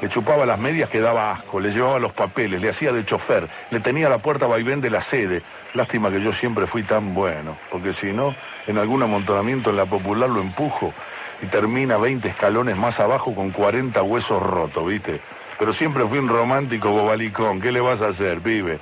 Le 0.00 0.08
chupaba 0.08 0.46
las 0.46 0.58
medias 0.58 0.88
que 0.88 1.00
daba 1.00 1.32
asco, 1.32 1.60
le 1.60 1.70
llevaba 1.70 1.98
los 1.98 2.12
papeles, 2.12 2.62
le 2.62 2.70
hacía 2.70 2.90
de 2.92 3.04
chofer, 3.04 3.46
le 3.70 3.80
tenía 3.80 4.08
la 4.08 4.18
puerta 4.18 4.46
vaivén 4.46 4.80
de 4.80 4.88
la 4.88 5.02
sede. 5.02 5.42
Lástima 5.74 6.10
que 6.10 6.22
yo 6.22 6.32
siempre 6.32 6.66
fui 6.66 6.84
tan 6.84 7.12
bueno, 7.12 7.58
porque 7.70 7.92
si 7.92 8.10
no, 8.10 8.34
en 8.66 8.78
algún 8.78 9.02
amontonamiento 9.02 9.68
en 9.68 9.76
la 9.76 9.84
popular 9.84 10.30
lo 10.30 10.40
empujo 10.40 10.94
y 11.42 11.46
termina 11.46 11.96
20 11.96 12.28
escalones 12.28 12.76
más 12.76 13.00
abajo 13.00 13.34
con 13.34 13.50
40 13.50 14.02
huesos 14.02 14.42
rotos, 14.42 14.86
¿viste? 14.86 15.20
Pero 15.58 15.72
siempre 15.72 16.06
fui 16.06 16.18
un 16.18 16.28
romántico 16.28 16.90
bobalicón, 16.90 17.60
¿qué 17.60 17.72
le 17.72 17.80
vas 17.80 18.00
a 18.00 18.08
hacer, 18.08 18.40
pibe? 18.40 18.80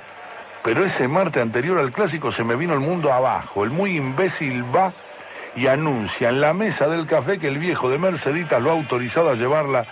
Pero 0.63 0.83
ese 0.83 1.07
martes 1.07 1.41
anterior 1.41 1.77
al 1.77 1.91
clásico 1.91 2.31
se 2.31 2.43
me 2.43 2.55
vino 2.55 2.73
el 2.73 2.79
mundo 2.79 3.11
abajo. 3.11 3.63
El 3.63 3.69
muy 3.69 3.95
imbécil 3.95 4.63
va 4.75 4.93
y 5.55 5.67
anuncia 5.67 6.29
en 6.29 6.41
la 6.41 6.53
mesa 6.53 6.87
del 6.87 7.07
café 7.07 7.39
que 7.39 7.47
el 7.47 7.57
viejo 7.57 7.89
de 7.89 7.97
Merceditas 7.97 8.61
lo 8.61 8.71
ha 8.71 8.73
autorizado 8.73 9.29
a 9.29 9.35
llevarla 9.35 9.85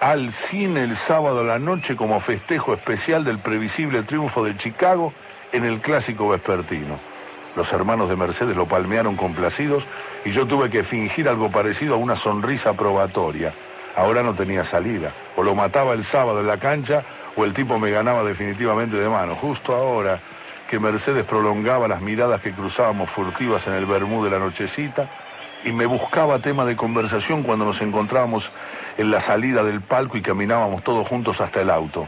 al 0.00 0.32
cine 0.32 0.84
el 0.84 0.96
sábado 0.96 1.40
a 1.40 1.44
la 1.44 1.58
noche 1.58 1.96
como 1.96 2.20
festejo 2.20 2.74
especial 2.74 3.24
del 3.24 3.38
previsible 3.40 4.02
triunfo 4.02 4.44
de 4.44 4.56
Chicago 4.56 5.12
en 5.52 5.64
el 5.64 5.80
clásico 5.80 6.28
vespertino. 6.28 6.98
Los 7.58 7.72
hermanos 7.72 8.08
de 8.08 8.14
Mercedes 8.14 8.56
lo 8.56 8.68
palmearon 8.68 9.16
complacidos 9.16 9.84
y 10.24 10.30
yo 10.30 10.46
tuve 10.46 10.70
que 10.70 10.84
fingir 10.84 11.28
algo 11.28 11.50
parecido 11.50 11.94
a 11.94 11.96
una 11.96 12.14
sonrisa 12.14 12.74
probatoria. 12.74 13.52
Ahora 13.96 14.22
no 14.22 14.32
tenía 14.32 14.64
salida. 14.64 15.12
O 15.34 15.42
lo 15.42 15.56
mataba 15.56 15.92
el 15.94 16.04
sábado 16.04 16.38
en 16.38 16.46
la 16.46 16.58
cancha 16.58 17.02
o 17.34 17.44
el 17.44 17.52
tipo 17.52 17.76
me 17.80 17.90
ganaba 17.90 18.22
definitivamente 18.22 18.96
de 18.96 19.08
mano. 19.08 19.34
Justo 19.34 19.74
ahora 19.74 20.20
que 20.70 20.78
Mercedes 20.78 21.24
prolongaba 21.24 21.88
las 21.88 22.00
miradas 22.00 22.40
que 22.42 22.52
cruzábamos 22.52 23.10
furtivas 23.10 23.66
en 23.66 23.72
el 23.72 23.86
Bermú 23.86 24.22
de 24.22 24.30
la 24.30 24.38
nochecita 24.38 25.10
y 25.64 25.72
me 25.72 25.86
buscaba 25.86 26.38
tema 26.38 26.64
de 26.64 26.76
conversación 26.76 27.42
cuando 27.42 27.64
nos 27.64 27.82
encontrábamos 27.82 28.48
en 28.96 29.10
la 29.10 29.20
salida 29.20 29.64
del 29.64 29.80
palco 29.80 30.16
y 30.16 30.22
caminábamos 30.22 30.84
todos 30.84 31.08
juntos 31.08 31.40
hasta 31.40 31.60
el 31.60 31.70
auto. 31.70 32.06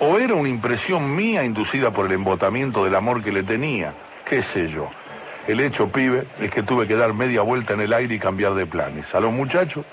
O 0.00 0.18
era 0.18 0.34
una 0.34 0.50
impresión 0.50 1.16
mía 1.16 1.42
inducida 1.42 1.90
por 1.90 2.04
el 2.04 2.12
embotamiento 2.12 2.84
del 2.84 2.94
amor 2.94 3.24
que 3.24 3.32
le 3.32 3.44
tenía 3.44 3.94
qué 4.30 4.42
sé 4.42 4.68
yo. 4.68 4.88
El 5.48 5.58
hecho, 5.58 5.88
pibe, 5.88 6.24
es 6.40 6.52
que 6.52 6.62
tuve 6.62 6.86
que 6.86 6.94
dar 6.94 7.12
media 7.12 7.42
vuelta 7.42 7.74
en 7.74 7.80
el 7.80 7.92
aire 7.92 8.14
y 8.14 8.18
cambiar 8.20 8.54
de 8.54 8.64
planes. 8.64 9.12
A 9.12 9.18
los 9.18 9.32
muchachos 9.32 9.84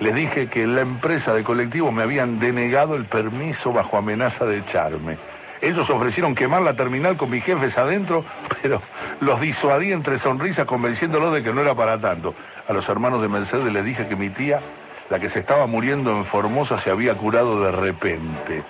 les 0.00 0.14
dije 0.16 0.48
que 0.48 0.66
la 0.66 0.80
empresa 0.80 1.32
de 1.32 1.44
colectivo 1.44 1.92
me 1.92 2.02
habían 2.02 2.40
denegado 2.40 2.96
el 2.96 3.04
permiso 3.04 3.72
bajo 3.72 3.96
amenaza 3.96 4.46
de 4.46 4.58
echarme. 4.58 5.16
Ellos 5.60 5.88
ofrecieron 5.90 6.34
quemar 6.34 6.62
la 6.62 6.74
terminal 6.74 7.16
con 7.16 7.30
mis 7.30 7.44
jefes 7.44 7.78
adentro, 7.78 8.24
pero 8.62 8.82
los 9.20 9.40
disuadí 9.40 9.92
entre 9.92 10.18
sonrisas 10.18 10.66
convenciéndolos 10.66 11.32
de 11.32 11.44
que 11.44 11.52
no 11.52 11.60
era 11.60 11.76
para 11.76 12.00
tanto. 12.00 12.34
A 12.66 12.72
los 12.72 12.88
hermanos 12.88 13.22
de 13.22 13.28
Mercedes 13.28 13.72
les 13.72 13.84
dije 13.84 14.08
que 14.08 14.16
mi 14.16 14.30
tía, 14.30 14.60
la 15.08 15.20
que 15.20 15.28
se 15.28 15.38
estaba 15.38 15.68
muriendo 15.68 16.10
en 16.16 16.24
Formosa, 16.24 16.80
se 16.80 16.90
había 16.90 17.14
curado 17.14 17.62
de 17.62 17.70
repente, 17.70 18.64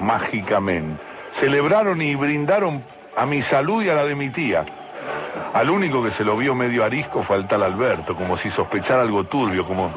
mágicamente. 0.00 1.02
Celebraron 1.34 2.00
y 2.00 2.14
brindaron 2.14 2.82
a 3.16 3.26
mi 3.26 3.42
salud 3.42 3.82
y 3.82 3.88
a 3.88 3.94
la 3.94 4.04
de 4.04 4.14
mi 4.14 4.30
tía. 4.30 4.64
Al 5.52 5.70
único 5.70 6.02
que 6.02 6.10
se 6.12 6.24
lo 6.24 6.36
vio 6.36 6.54
medio 6.54 6.84
arisco 6.84 7.22
fue 7.22 7.36
al 7.36 7.46
tal 7.46 7.62
Alberto, 7.62 8.16
como 8.16 8.36
si 8.36 8.50
sospechara 8.50 9.02
algo 9.02 9.24
turbio, 9.24 9.64
como, 9.64 9.92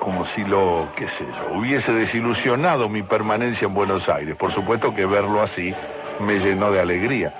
como 0.00 0.24
si 0.26 0.44
lo, 0.44 0.88
qué 0.96 1.06
sé 1.08 1.26
yo, 1.26 1.58
hubiese 1.58 1.92
desilusionado 1.92 2.88
mi 2.88 3.02
permanencia 3.02 3.66
en 3.66 3.74
Buenos 3.74 4.08
Aires. 4.08 4.34
Por 4.36 4.52
supuesto 4.52 4.94
que 4.94 5.04
verlo 5.04 5.42
así 5.42 5.74
me 6.20 6.38
llenó 6.38 6.70
de 6.70 6.80
alegría. 6.80 7.34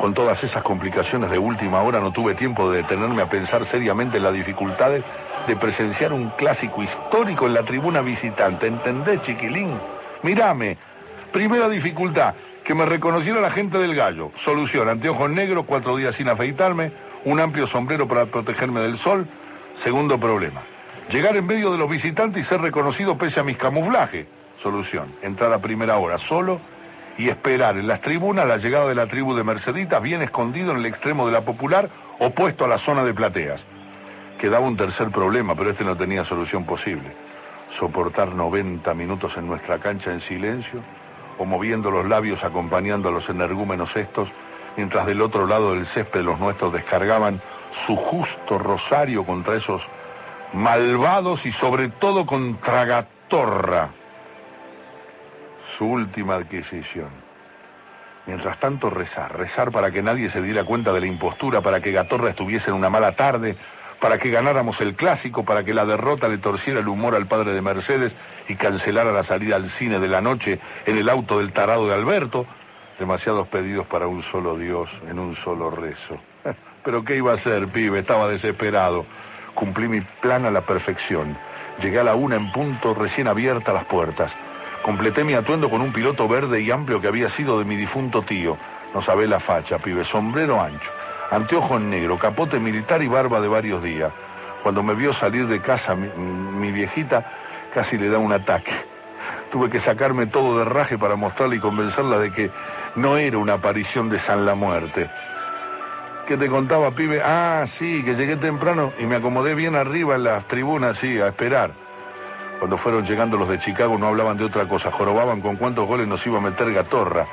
Con 0.00 0.14
todas 0.14 0.42
esas 0.42 0.62
complicaciones 0.62 1.30
de 1.30 1.38
última 1.38 1.82
hora 1.82 2.00
no 2.00 2.12
tuve 2.12 2.34
tiempo 2.34 2.70
de 2.70 2.78
detenerme 2.78 3.22
a 3.22 3.28
pensar 3.28 3.64
seriamente 3.66 4.16
en 4.16 4.22
las 4.22 4.32
dificultades 4.32 5.04
de 5.46 5.56
presenciar 5.56 6.12
un 6.12 6.30
clásico 6.30 6.82
histórico 6.82 7.46
en 7.46 7.54
la 7.54 7.64
tribuna 7.64 8.00
visitante. 8.00 8.68
¿Entendés, 8.68 9.20
chiquilín? 9.22 9.78
Mírame. 10.22 10.78
Primera 11.32 11.68
dificultad, 11.68 12.34
que 12.64 12.74
me 12.74 12.86
reconociera 12.86 13.40
la 13.40 13.50
gente 13.50 13.78
del 13.78 13.94
gallo. 13.94 14.30
Solución, 14.36 14.88
anteojos 14.88 15.30
negros, 15.30 15.64
cuatro 15.66 15.96
días 15.96 16.14
sin 16.14 16.28
afeitarme, 16.28 16.92
un 17.24 17.40
amplio 17.40 17.66
sombrero 17.66 18.06
para 18.06 18.26
protegerme 18.26 18.80
del 18.80 18.98
sol. 18.98 19.26
Segundo 19.74 20.18
problema, 20.20 20.62
llegar 21.10 21.36
en 21.36 21.46
medio 21.46 21.72
de 21.72 21.78
los 21.78 21.90
visitantes 21.90 22.42
y 22.42 22.46
ser 22.46 22.60
reconocido 22.60 23.16
pese 23.16 23.40
a 23.40 23.42
mis 23.42 23.56
camuflajes. 23.56 24.26
Solución, 24.62 25.12
entrar 25.22 25.52
a 25.52 25.60
primera 25.60 25.96
hora 25.96 26.18
solo 26.18 26.60
y 27.18 27.28
esperar 27.28 27.76
en 27.76 27.88
las 27.88 28.00
tribunas 28.00 28.46
la 28.46 28.58
llegada 28.58 28.88
de 28.88 28.94
la 28.94 29.06
tribu 29.06 29.34
de 29.34 29.44
Merceditas 29.44 30.00
bien 30.00 30.22
escondido 30.22 30.70
en 30.70 30.78
el 30.78 30.86
extremo 30.86 31.26
de 31.26 31.32
la 31.32 31.44
popular 31.44 31.90
opuesto 32.18 32.64
a 32.64 32.68
la 32.68 32.78
zona 32.78 33.02
de 33.04 33.12
plateas. 33.12 33.64
Quedaba 34.38 34.66
un 34.66 34.76
tercer 34.76 35.10
problema, 35.10 35.54
pero 35.54 35.70
este 35.70 35.84
no 35.84 35.96
tenía 35.96 36.24
solución 36.24 36.64
posible. 36.64 37.12
Soportar 37.70 38.34
90 38.34 38.92
minutos 38.94 39.36
en 39.36 39.46
nuestra 39.46 39.78
cancha 39.78 40.12
en 40.12 40.20
silencio 40.20 40.82
o 41.38 41.44
moviendo 41.44 41.90
los 41.90 42.06
labios 42.06 42.44
acompañando 42.44 43.08
a 43.08 43.12
los 43.12 43.28
energúmenos 43.28 43.96
estos, 43.96 44.30
mientras 44.76 45.06
del 45.06 45.20
otro 45.20 45.46
lado 45.46 45.72
del 45.74 45.86
césped 45.86 46.22
los 46.22 46.38
nuestros 46.38 46.72
descargaban 46.72 47.40
su 47.86 47.96
justo 47.96 48.58
rosario 48.58 49.24
contra 49.24 49.56
esos 49.56 49.86
malvados 50.52 51.46
y 51.46 51.52
sobre 51.52 51.88
todo 51.88 52.26
contra 52.26 52.84
Gatorra, 52.84 53.90
su 55.76 55.86
última 55.86 56.34
adquisición. 56.34 57.10
Mientras 58.26 58.60
tanto 58.60 58.88
rezar, 58.88 59.36
rezar 59.36 59.72
para 59.72 59.90
que 59.90 60.02
nadie 60.02 60.28
se 60.28 60.40
diera 60.40 60.64
cuenta 60.64 60.92
de 60.92 61.00
la 61.00 61.06
impostura, 61.06 61.60
para 61.60 61.80
que 61.80 61.90
Gatorra 61.90 62.30
estuviese 62.30 62.70
en 62.70 62.76
una 62.76 62.88
mala 62.90 63.16
tarde, 63.16 63.56
para 64.02 64.18
que 64.18 64.30
ganáramos 64.30 64.80
el 64.80 64.96
clásico, 64.96 65.44
para 65.44 65.62
que 65.62 65.72
la 65.72 65.86
derrota 65.86 66.26
le 66.26 66.38
torciera 66.38 66.80
el 66.80 66.88
humor 66.88 67.14
al 67.14 67.28
padre 67.28 67.54
de 67.54 67.62
Mercedes 67.62 68.16
y 68.48 68.56
cancelara 68.56 69.12
la 69.12 69.22
salida 69.22 69.54
al 69.54 69.70
cine 69.70 70.00
de 70.00 70.08
la 70.08 70.20
noche 70.20 70.58
en 70.86 70.98
el 70.98 71.08
auto 71.08 71.38
del 71.38 71.52
tarado 71.52 71.86
de 71.86 71.94
Alberto. 71.94 72.44
Demasiados 72.98 73.46
pedidos 73.46 73.86
para 73.86 74.08
un 74.08 74.20
solo 74.24 74.58
Dios 74.58 74.90
en 75.08 75.20
un 75.20 75.36
solo 75.36 75.70
rezo. 75.70 76.18
Pero 76.84 77.04
¿qué 77.04 77.14
iba 77.14 77.30
a 77.30 77.34
hacer, 77.34 77.68
pibe? 77.68 78.00
Estaba 78.00 78.26
desesperado. 78.26 79.06
Cumplí 79.54 79.86
mi 79.86 80.00
plan 80.20 80.46
a 80.46 80.50
la 80.50 80.62
perfección. 80.62 81.38
Llegué 81.80 82.00
a 82.00 82.04
la 82.04 82.16
una 82.16 82.34
en 82.34 82.50
punto, 82.50 82.94
recién 82.94 83.28
abiertas 83.28 83.72
las 83.72 83.84
puertas. 83.84 84.32
Completé 84.82 85.22
mi 85.22 85.34
atuendo 85.34 85.70
con 85.70 85.80
un 85.80 85.92
piloto 85.92 86.26
verde 86.26 86.60
y 86.60 86.72
amplio 86.72 87.00
que 87.00 87.06
había 87.06 87.28
sido 87.28 87.56
de 87.56 87.64
mi 87.64 87.76
difunto 87.76 88.22
tío. 88.22 88.58
No 88.92 89.00
sabe 89.00 89.28
la 89.28 89.38
facha, 89.38 89.78
pibe, 89.78 90.04
sombrero 90.04 90.60
ancho, 90.60 90.90
anteojo 91.32 91.78
en 91.78 91.90
negro, 91.90 92.18
capote 92.18 92.60
militar 92.60 93.02
y 93.02 93.08
barba 93.08 93.40
de 93.40 93.48
varios 93.48 93.82
días. 93.82 94.12
Cuando 94.62 94.82
me 94.82 94.94
vio 94.94 95.12
salir 95.14 95.46
de 95.46 95.60
casa, 95.60 95.94
mi, 95.94 96.08
mi 96.08 96.70
viejita 96.70 97.24
casi 97.74 97.96
le 97.96 98.08
da 98.10 98.18
un 98.18 98.32
ataque. 98.32 98.72
Tuve 99.50 99.70
que 99.70 99.80
sacarme 99.80 100.26
todo 100.26 100.58
de 100.58 100.64
raje 100.66 100.98
para 100.98 101.16
mostrarle 101.16 101.56
y 101.56 101.60
convencerla 101.60 102.18
de 102.18 102.30
que 102.32 102.50
no 102.96 103.16
era 103.16 103.38
una 103.38 103.54
aparición 103.54 104.10
de 104.10 104.18
San 104.18 104.44
la 104.44 104.54
Muerte. 104.54 105.10
¿Qué 106.26 106.36
te 106.36 106.48
contaba, 106.48 106.90
pibe? 106.92 107.20
Ah, 107.24 107.64
sí, 107.78 108.02
que 108.04 108.14
llegué 108.14 108.36
temprano 108.36 108.92
y 108.98 109.06
me 109.06 109.16
acomodé 109.16 109.54
bien 109.54 109.74
arriba 109.74 110.14
en 110.14 110.24
las 110.24 110.46
tribunas, 110.46 110.98
sí, 110.98 111.18
a 111.18 111.28
esperar. 111.28 111.72
Cuando 112.58 112.78
fueron 112.78 113.04
llegando 113.04 113.36
los 113.36 113.48
de 113.48 113.58
Chicago 113.58 113.98
no 113.98 114.06
hablaban 114.06 114.36
de 114.36 114.44
otra 114.44 114.68
cosa, 114.68 114.92
jorobaban 114.92 115.40
con 115.40 115.56
cuántos 115.56 115.86
goles 115.86 116.06
nos 116.06 116.24
iba 116.26 116.38
a 116.38 116.42
meter 116.42 116.72
Gatorra. 116.72 117.26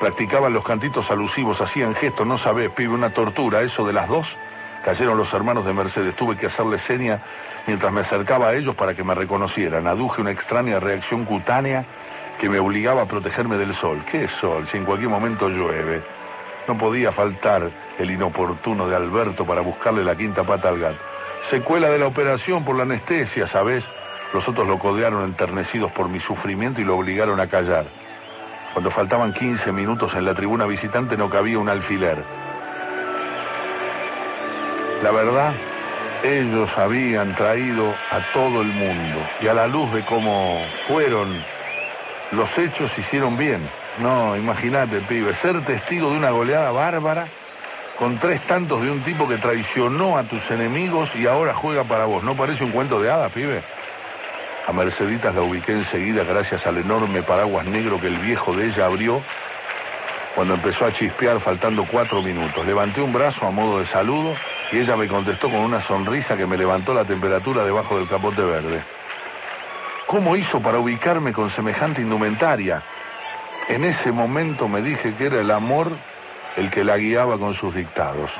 Practicaban 0.00 0.52
los 0.52 0.62
cantitos 0.62 1.10
alusivos, 1.10 1.60
hacían 1.60 1.94
gestos, 1.94 2.26
no 2.26 2.36
sabés, 2.36 2.70
pibe, 2.70 2.92
una 2.92 3.14
tortura, 3.14 3.62
eso 3.62 3.86
de 3.86 3.94
las 3.94 4.08
dos. 4.08 4.36
Cayeron 4.84 5.16
los 5.16 5.32
hermanos 5.32 5.64
de 5.64 5.72
Mercedes, 5.72 6.14
tuve 6.14 6.36
que 6.36 6.46
hacerle 6.46 6.78
seña 6.78 7.22
mientras 7.66 7.90
me 7.92 8.02
acercaba 8.02 8.48
a 8.48 8.54
ellos 8.54 8.74
para 8.74 8.94
que 8.94 9.02
me 9.02 9.14
reconocieran. 9.14 9.86
Aduje 9.86 10.20
una 10.20 10.30
extraña 10.30 10.78
reacción 10.80 11.24
cutánea 11.24 11.86
que 12.38 12.48
me 12.48 12.58
obligaba 12.58 13.02
a 13.02 13.06
protegerme 13.06 13.56
del 13.56 13.74
sol. 13.74 14.04
¿Qué 14.10 14.28
sol? 14.28 14.66
Si 14.68 14.76
en 14.76 14.84
cualquier 14.84 15.08
momento 15.08 15.48
llueve. 15.48 16.04
No 16.68 16.76
podía 16.76 17.10
faltar 17.10 17.70
el 17.98 18.10
inoportuno 18.10 18.86
de 18.88 18.96
Alberto 18.96 19.46
para 19.46 19.62
buscarle 19.62 20.04
la 20.04 20.14
quinta 20.14 20.44
pata 20.44 20.68
al 20.68 20.78
gato. 20.78 20.98
Secuela 21.48 21.88
de 21.88 21.98
la 21.98 22.06
operación 22.06 22.64
por 22.64 22.76
la 22.76 22.82
anestesia, 22.82 23.46
¿sabes? 23.46 23.88
Los 24.34 24.46
otros 24.46 24.66
lo 24.66 24.78
codearon 24.78 25.24
enternecidos 25.24 25.90
por 25.92 26.08
mi 26.08 26.18
sufrimiento 26.20 26.80
y 26.80 26.84
lo 26.84 26.96
obligaron 26.96 27.40
a 27.40 27.46
callar. 27.46 28.05
Cuando 28.76 28.90
faltaban 28.90 29.32
15 29.32 29.72
minutos 29.72 30.12
en 30.16 30.26
la 30.26 30.34
tribuna 30.34 30.66
visitante 30.66 31.16
no 31.16 31.30
cabía 31.30 31.58
un 31.58 31.70
alfiler. 31.70 32.22
La 35.02 35.10
verdad, 35.12 35.54
ellos 36.22 36.70
habían 36.76 37.34
traído 37.36 37.94
a 38.10 38.20
todo 38.34 38.60
el 38.60 38.68
mundo 38.68 39.26
y 39.40 39.46
a 39.46 39.54
la 39.54 39.66
luz 39.66 39.90
de 39.94 40.04
cómo 40.04 40.62
fueron 40.86 41.42
los 42.32 42.58
hechos 42.58 42.92
hicieron 42.98 43.38
bien. 43.38 43.66
No, 43.96 44.36
imagínate, 44.36 45.00
pibe, 45.00 45.32
ser 45.36 45.64
testigo 45.64 46.10
de 46.10 46.18
una 46.18 46.32
goleada 46.32 46.70
bárbara 46.70 47.28
con 47.98 48.18
tres 48.18 48.46
tantos 48.46 48.82
de 48.82 48.90
un 48.90 49.02
tipo 49.02 49.26
que 49.26 49.38
traicionó 49.38 50.18
a 50.18 50.24
tus 50.24 50.50
enemigos 50.50 51.08
y 51.16 51.26
ahora 51.26 51.54
juega 51.54 51.84
para 51.84 52.04
vos. 52.04 52.22
¿No 52.22 52.36
parece 52.36 52.62
un 52.62 52.72
cuento 52.72 53.00
de 53.00 53.10
hadas, 53.10 53.32
pibe? 53.32 53.64
A 54.66 54.72
Merceditas 54.72 55.32
la 55.32 55.42
ubiqué 55.42 55.72
enseguida 55.72 56.24
gracias 56.24 56.66
al 56.66 56.78
enorme 56.78 57.22
paraguas 57.22 57.64
negro 57.66 58.00
que 58.00 58.08
el 58.08 58.18
viejo 58.18 58.52
de 58.52 58.66
ella 58.66 58.86
abrió 58.86 59.22
cuando 60.34 60.54
empezó 60.54 60.86
a 60.86 60.92
chispear 60.92 61.40
faltando 61.40 61.86
cuatro 61.86 62.20
minutos. 62.20 62.66
Levanté 62.66 63.00
un 63.00 63.12
brazo 63.12 63.46
a 63.46 63.52
modo 63.52 63.78
de 63.78 63.86
saludo 63.86 64.34
y 64.72 64.78
ella 64.78 64.96
me 64.96 65.06
contestó 65.06 65.48
con 65.48 65.60
una 65.60 65.80
sonrisa 65.80 66.36
que 66.36 66.46
me 66.46 66.56
levantó 66.56 66.92
la 66.92 67.04
temperatura 67.04 67.64
debajo 67.64 67.96
del 67.96 68.08
capote 68.08 68.42
verde. 68.42 68.82
¿Cómo 70.08 70.36
hizo 70.36 70.60
para 70.60 70.80
ubicarme 70.80 71.32
con 71.32 71.48
semejante 71.48 72.02
indumentaria? 72.02 72.82
En 73.68 73.84
ese 73.84 74.10
momento 74.10 74.68
me 74.68 74.82
dije 74.82 75.14
que 75.14 75.26
era 75.26 75.40
el 75.40 75.50
amor 75.52 75.92
el 76.56 76.70
que 76.72 76.82
la 76.82 76.96
guiaba 76.96 77.38
con 77.38 77.54
sus 77.54 77.72
dictados. 77.72 78.32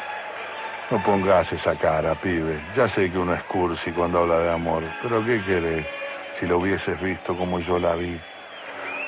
No 0.90 1.00
pongas 1.04 1.52
esa 1.52 1.76
cara, 1.76 2.16
pibe. 2.16 2.60
Ya 2.76 2.88
sé 2.88 3.12
que 3.12 3.18
uno 3.18 3.34
es 3.34 3.42
cursi 3.44 3.92
cuando 3.92 4.22
habla 4.22 4.40
de 4.40 4.52
amor, 4.52 4.82
pero 5.02 5.24
¿qué 5.24 5.40
querés 5.44 5.86
si 6.38 6.46
lo 6.46 6.58
hubieses 6.58 7.00
visto 7.00 7.36
como 7.36 7.60
yo 7.60 7.78
la 7.78 7.94
vi? 7.94 8.18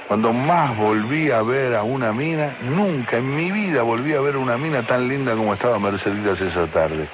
Cuando 0.08 0.32
más 0.32 0.74
volví 0.76 1.30
a 1.30 1.42
ver 1.42 1.74
a 1.74 1.82
una 1.82 2.12
mina, 2.12 2.56
nunca 2.62 3.18
en 3.18 3.36
mi 3.36 3.50
vida 3.52 3.82
volví 3.82 4.14
a 4.14 4.20
ver 4.22 4.38
una 4.38 4.56
mina 4.56 4.82
tan 4.82 5.06
linda 5.06 5.34
como 5.34 5.52
estaba 5.52 5.78
Merceditas 5.78 6.40
esa 6.40 6.66
tarde. 6.68 7.08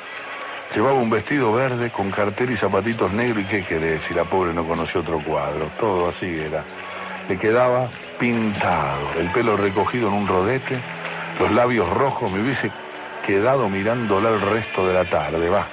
Llevaba 0.72 0.94
un 0.94 1.10
vestido 1.10 1.52
verde 1.52 1.90
con 1.90 2.12
cartel 2.12 2.52
y 2.52 2.56
zapatitos 2.56 3.12
negros 3.12 3.44
y 3.44 3.46
qué 3.46 3.64
querés 3.64 4.02
si 4.04 4.14
la 4.14 4.24
pobre 4.24 4.54
no 4.54 4.66
conoció 4.66 5.00
otro 5.00 5.22
cuadro. 5.24 5.70
Todo 5.78 6.08
así 6.08 6.26
era. 6.26 6.64
Le 7.28 7.36
quedaba 7.36 7.90
pintado, 8.18 9.12
el 9.18 9.30
pelo 9.32 9.56
recogido 9.56 10.08
en 10.08 10.14
un 10.14 10.28
rodete, 10.28 10.80
los 11.40 11.50
labios 11.50 11.88
rojos, 11.90 12.30
me 12.30 12.42
hubiese 12.42 12.70
quedado 13.26 13.68
mirándola 13.68 14.30
el 14.30 14.40
resto 14.40 14.86
de 14.86 14.94
la 14.94 15.04
tarde, 15.04 15.48
va, 15.48 15.66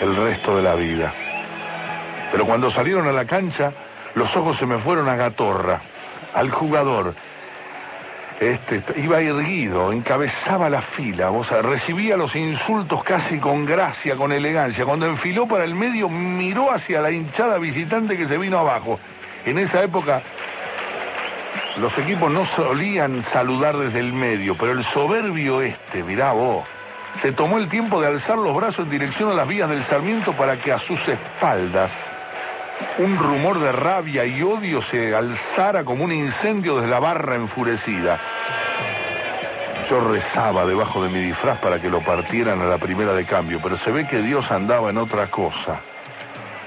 el 0.00 0.16
resto 0.16 0.56
de 0.56 0.62
la 0.62 0.74
vida. 0.76 1.12
Pero 2.32 2.46
cuando 2.46 2.70
salieron 2.70 3.06
a 3.06 3.12
la 3.12 3.26
cancha, 3.26 3.72
los 4.14 4.34
ojos 4.34 4.56
se 4.56 4.64
me 4.64 4.78
fueron 4.78 5.08
a 5.08 5.16
Gatorra, 5.16 5.82
al 6.34 6.50
jugador. 6.50 7.14
Este 8.40 8.82
iba 8.96 9.20
erguido, 9.20 9.92
encabezaba 9.92 10.68
la 10.68 10.80
fila, 10.80 11.30
o 11.30 11.44
sea, 11.44 11.62
recibía 11.62 12.16
los 12.16 12.34
insultos 12.34 13.04
casi 13.04 13.38
con 13.38 13.66
gracia, 13.66 14.16
con 14.16 14.32
elegancia. 14.32 14.84
Cuando 14.84 15.06
enfiló 15.06 15.46
para 15.46 15.64
el 15.64 15.74
medio, 15.74 16.08
miró 16.08 16.72
hacia 16.72 17.02
la 17.02 17.10
hinchada 17.10 17.58
visitante 17.58 18.16
que 18.16 18.26
se 18.26 18.38
vino 18.38 18.58
abajo. 18.58 18.98
En 19.44 19.58
esa 19.58 19.82
época 19.82 20.22
los 21.76 21.96
equipos 21.98 22.30
no 22.30 22.46
solían 22.46 23.22
saludar 23.22 23.76
desde 23.76 24.00
el 24.00 24.12
medio, 24.12 24.56
pero 24.56 24.72
el 24.72 24.84
soberbio 24.84 25.60
este, 25.60 26.02
mirá 26.02 26.32
vos, 26.32 26.64
se 27.20 27.32
tomó 27.32 27.58
el 27.58 27.68
tiempo 27.68 28.00
de 28.00 28.08
alzar 28.08 28.38
los 28.38 28.56
brazos 28.56 28.86
en 28.86 28.90
dirección 28.90 29.30
a 29.30 29.34
las 29.34 29.46
vías 29.46 29.68
del 29.68 29.82
Sarmiento 29.84 30.36
para 30.36 30.60
que 30.60 30.72
a 30.72 30.78
sus 30.78 31.06
espaldas 31.06 31.92
un 32.98 33.18
rumor 33.18 33.58
de 33.58 33.72
rabia 33.72 34.24
y 34.24 34.42
odio 34.42 34.82
se 34.82 35.14
alzara 35.14 35.84
como 35.84 36.04
un 36.04 36.12
incendio 36.12 36.76
desde 36.76 36.88
la 36.88 37.00
barra 37.00 37.34
enfurecida. 37.36 38.20
Yo 39.88 40.00
rezaba 40.00 40.64
debajo 40.64 41.02
de 41.02 41.08
mi 41.08 41.20
disfraz 41.20 41.58
para 41.58 41.80
que 41.80 41.90
lo 41.90 42.00
partieran 42.00 42.60
a 42.60 42.64
la 42.64 42.78
primera 42.78 43.12
de 43.14 43.26
cambio, 43.26 43.60
pero 43.62 43.76
se 43.76 43.90
ve 43.90 44.06
que 44.06 44.22
Dios 44.22 44.50
andaba 44.50 44.90
en 44.90 44.98
otra 44.98 45.30
cosa. 45.30 45.80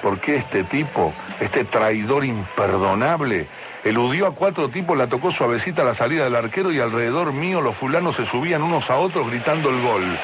Porque 0.01 0.35
este 0.35 0.65
tipo, 0.65 1.13
este 1.39 1.65
traidor 1.65 2.25
imperdonable, 2.25 3.47
Eludió 3.85 4.25
a 4.25 4.31
cuatro 4.31 4.67
tipos, 4.69 4.97
la 4.97 5.05
tocó 5.05 5.31
suavecita 5.31 5.83
a 5.83 5.85
la 5.85 5.93
salida 5.93 6.23
del 6.23 6.35
arquero 6.35 6.71
y 6.71 6.79
alrededor 6.79 7.31
mío 7.31 7.61
los 7.61 7.75
fulanos 7.75 8.15
se 8.15 8.25
subían 8.25 8.63
unos 8.63 8.89
a 8.89 8.97
otros 8.97 9.29
gritando 9.29 9.69
el 9.69 9.79
gol. 9.79 10.19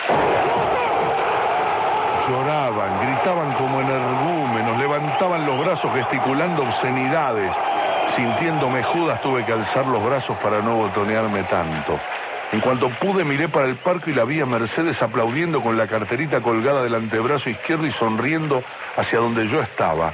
Lloraban, 2.27 3.05
gritaban 3.05 3.53
como 3.53 3.83
levantaban 3.83 4.10
los 4.10 4.10
gesticulando 5.79 6.63
obscenidades. 6.63 7.51
Sintiéndome 8.15 8.83
judas 8.83 9.21
tuve 9.21 9.45
que 9.45 9.53
alzar 9.53 9.85
los 9.87 10.03
brazos 10.03 10.37
para 10.39 10.61
no 10.61 10.75
botonearme 10.75 11.43
tanto. 11.43 11.99
En 12.51 12.59
cuanto 12.59 12.89
pude 12.99 13.23
miré 13.23 13.47
para 13.47 13.67
el 13.67 13.77
parque 13.77 14.11
y 14.11 14.13
la 14.13 14.25
vi 14.25 14.41
a 14.41 14.45
Mercedes 14.45 15.01
aplaudiendo 15.01 15.61
con 15.61 15.77
la 15.77 15.87
carterita 15.87 16.41
colgada 16.41 16.83
del 16.83 16.95
antebrazo 16.95 17.49
izquierdo 17.49 17.87
y 17.87 17.91
sonriendo 17.93 18.61
hacia 18.97 19.19
donde 19.19 19.47
yo 19.47 19.61
estaba 19.61 20.13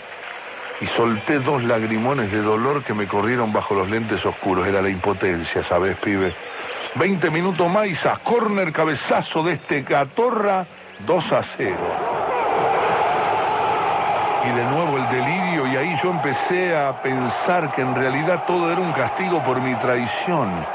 y 0.80 0.86
solté 0.88 1.40
dos 1.40 1.64
lagrimones 1.64 2.32
de 2.32 2.42
dolor 2.42 2.84
que 2.84 2.94
me 2.94 3.08
corrieron 3.08 3.52
bajo 3.52 3.74
los 3.74 3.90
lentes 3.90 4.24
oscuros. 4.24 4.68
Era 4.68 4.82
la 4.82 4.90
impotencia, 4.90 5.64
¿sabes, 5.64 5.98
pibe? 5.98 6.36
Veinte 6.94 7.32
minutos 7.32 7.68
más, 7.68 8.06
a 8.06 8.18
corner, 8.18 8.72
cabezazo 8.72 9.42
de 9.42 9.54
este 9.54 9.84
Catorra, 9.84 10.68
2 11.08 11.32
a 11.32 11.44
0. 11.44 12.17
Y 14.48 14.50
de 14.50 14.64
nuevo 14.64 14.98
el 14.98 15.10
delirio, 15.10 15.68
y 15.68 15.76
ahí 15.76 15.98
yo 16.02 16.10
empecé 16.10 16.74
a 16.74 16.94
pensar 17.04 17.70
que 17.74 17.82
en 17.82 17.94
realidad 17.94 18.44
todo 18.48 18.72
era 18.72 18.80
un 18.80 18.94
castigo 18.94 19.44
por 19.44 19.60
mi 19.60 19.76
traición, 19.76 20.66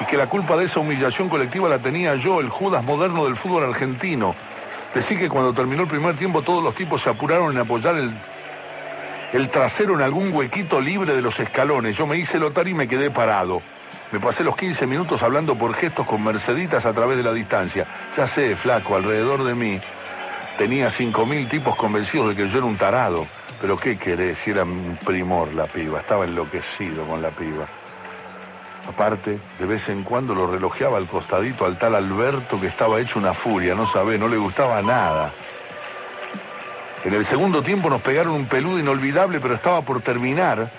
y 0.00 0.04
que 0.04 0.18
la 0.18 0.26
culpa 0.26 0.54
de 0.58 0.66
esa 0.66 0.80
humillación 0.80 1.30
colectiva 1.30 1.66
la 1.70 1.78
tenía 1.78 2.14
yo, 2.16 2.40
el 2.40 2.50
Judas 2.50 2.84
moderno 2.84 3.24
del 3.24 3.36
fútbol 3.36 3.64
argentino. 3.64 4.34
Decí 4.94 5.16
que 5.16 5.30
cuando 5.30 5.54
terminó 5.54 5.84
el 5.84 5.88
primer 5.88 6.14
tiempo 6.16 6.42
todos 6.42 6.62
los 6.62 6.74
tipos 6.74 7.00
se 7.00 7.08
apuraron 7.08 7.52
en 7.52 7.58
apoyar 7.58 7.96
el 7.96 8.14
el 9.32 9.48
trasero 9.48 9.94
en 9.94 10.02
algún 10.02 10.30
huequito 10.34 10.78
libre 10.78 11.14
de 11.14 11.22
los 11.22 11.40
escalones. 11.40 11.96
Yo 11.96 12.06
me 12.06 12.18
hice 12.18 12.38
lotar 12.38 12.68
y 12.68 12.74
me 12.74 12.86
quedé 12.86 13.10
parado. 13.10 13.62
Me 14.10 14.20
pasé 14.20 14.44
los 14.44 14.54
15 14.56 14.86
minutos 14.86 15.22
hablando 15.22 15.56
por 15.56 15.72
gestos 15.72 16.06
con 16.06 16.22
Merceditas 16.22 16.84
a 16.84 16.92
través 16.92 17.16
de 17.16 17.22
la 17.22 17.32
distancia. 17.32 17.86
Ya 18.14 18.26
sé, 18.26 18.56
flaco, 18.56 18.94
alrededor 18.94 19.42
de 19.44 19.54
mí 19.54 19.80
tenía 20.58 20.90
5.000 20.90 21.48
tipos 21.48 21.76
convencidos 21.76 22.28
de 22.28 22.36
que 22.36 22.48
yo 22.48 22.58
era 22.58 22.66
un 22.66 22.76
tarado. 22.76 23.26
Pero 23.60 23.76
¿qué 23.76 23.96
querés? 23.96 24.38
Si 24.38 24.50
era 24.50 24.64
un 24.64 24.98
primor 25.04 25.52
la 25.54 25.66
piba. 25.66 26.00
Estaba 26.00 26.24
enloquecido 26.24 27.06
con 27.06 27.22
la 27.22 27.30
piba. 27.30 27.68
Aparte, 28.88 29.38
de 29.58 29.66
vez 29.66 29.88
en 29.88 30.02
cuando 30.02 30.34
lo 30.34 30.50
relojeaba 30.50 30.98
al 30.98 31.06
costadito 31.06 31.64
al 31.64 31.78
tal 31.78 31.94
Alberto 31.94 32.60
que 32.60 32.66
estaba 32.66 33.00
hecho 33.00 33.18
una 33.18 33.32
furia, 33.34 33.74
no 33.74 33.86
sabe, 33.86 34.18
no 34.18 34.26
le 34.26 34.36
gustaba 34.36 34.82
nada. 34.82 35.32
En 37.04 37.14
el 37.14 37.24
segundo 37.24 37.62
tiempo 37.62 37.88
nos 37.88 38.02
pegaron 38.02 38.32
un 38.32 38.46
peludo 38.46 38.78
inolvidable, 38.78 39.40
pero 39.40 39.54
estaba 39.54 39.82
por 39.82 40.02
terminar 40.02 40.70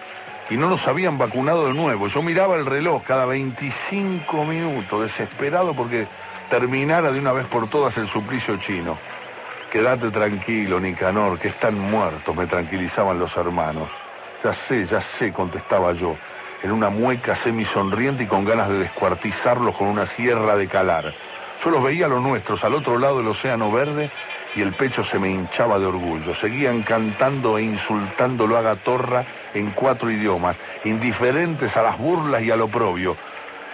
y 0.49 0.57
no 0.57 0.69
nos 0.69 0.85
habían 0.87 1.17
vacunado 1.17 1.67
de 1.67 1.73
nuevo. 1.73 2.07
Yo 2.07 2.21
miraba 2.21 2.55
el 2.55 2.65
reloj 2.65 3.03
cada 3.03 3.25
25 3.25 4.45
minutos, 4.45 5.03
desesperado 5.03 5.73
porque 5.73 6.07
terminara 6.49 7.11
de 7.11 7.19
una 7.19 7.31
vez 7.31 7.45
por 7.47 7.69
todas 7.69 7.97
el 7.97 8.07
suplicio 8.07 8.57
chino. 8.57 8.97
Quédate 9.73 10.11
tranquilo, 10.11 10.79
Nicanor, 10.79 11.39
que 11.39 11.47
están 11.47 11.79
muertos, 11.79 12.35
me 12.35 12.45
tranquilizaban 12.45 13.17
los 13.17 13.35
hermanos. 13.35 13.89
Ya 14.43 14.53
sé, 14.53 14.85
ya 14.85 15.01
sé, 15.01 15.33
contestaba 15.33 15.93
yo. 15.93 16.15
en 16.61 16.71
una 16.71 16.91
mueca 16.91 17.35
semisonriente 17.37 18.23
y 18.23 18.27
con 18.27 18.45
ganas 18.45 18.69
de 18.69 18.77
descuartizarlos 18.77 19.75
con 19.75 19.87
una 19.87 20.05
sierra 20.05 20.55
de 20.55 20.67
calar. 20.67 21.11
Yo 21.63 21.71
los 21.71 21.83
veía 21.83 22.05
a 22.05 22.09
los 22.09 22.21
nuestros 22.21 22.63
al 22.63 22.75
otro 22.75 22.99
lado 22.99 23.17
del 23.17 23.27
océano 23.29 23.71
verde 23.71 24.11
y 24.55 24.61
el 24.61 24.73
pecho 24.73 25.03
se 25.03 25.17
me 25.17 25.31
hinchaba 25.31 25.79
de 25.79 25.87
orgullo. 25.87 26.35
Seguían 26.35 26.83
cantando 26.83 27.57
e 27.57 27.63
insultándolo 27.63 28.55
a 28.57 28.61
Gatorra 28.61 29.25
en 29.55 29.71
cuatro 29.71 30.11
idiomas, 30.11 30.55
indiferentes 30.83 31.75
a 31.75 31.81
las 31.81 31.97
burlas 31.97 32.43
y 32.43 32.51
al 32.51 32.61
oprobio. 32.61 33.17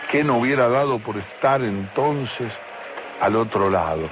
¿Qué 0.10 0.24
no 0.24 0.38
hubiera 0.38 0.70
dado 0.70 1.00
por 1.00 1.18
estar 1.18 1.62
entonces 1.62 2.54
al 3.20 3.36
otro 3.36 3.70
lado? 3.70 4.10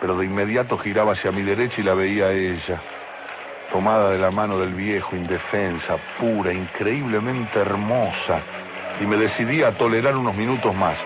Pero 0.00 0.16
de 0.16 0.26
inmediato 0.26 0.78
giraba 0.78 1.12
hacia 1.12 1.32
mi 1.32 1.42
derecha 1.42 1.80
y 1.80 1.84
la 1.84 1.94
veía 1.94 2.26
a 2.26 2.32
ella, 2.32 2.80
tomada 3.72 4.10
de 4.10 4.18
la 4.18 4.30
mano 4.30 4.58
del 4.58 4.74
viejo, 4.74 5.16
indefensa, 5.16 5.96
pura, 6.18 6.52
increíblemente 6.52 7.58
hermosa, 7.58 8.42
y 9.00 9.06
me 9.06 9.16
decidí 9.16 9.62
a 9.62 9.72
tolerar 9.76 10.16
unos 10.16 10.34
minutos 10.34 10.74
más. 10.74 10.98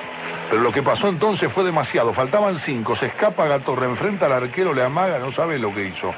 Pero 0.50 0.62
lo 0.62 0.72
que 0.72 0.83
pasó 0.83 1.09
entonces 1.09 1.53
fue 1.53 1.62
demasiado. 1.62 2.12
Faltaban 2.12 2.59
cinco. 2.59 2.96
Se 2.96 3.07
escapa 3.07 3.46
Gatorra, 3.46 3.87
enfrenta 3.87 4.26
al 4.26 4.33
arquero, 4.33 4.74
le 4.74 4.83
amaga, 4.83 5.20
no 5.20 5.31
sabe 5.31 5.61
lo 5.61 5.72
que 5.72 5.85
hizo. 5.85 6.12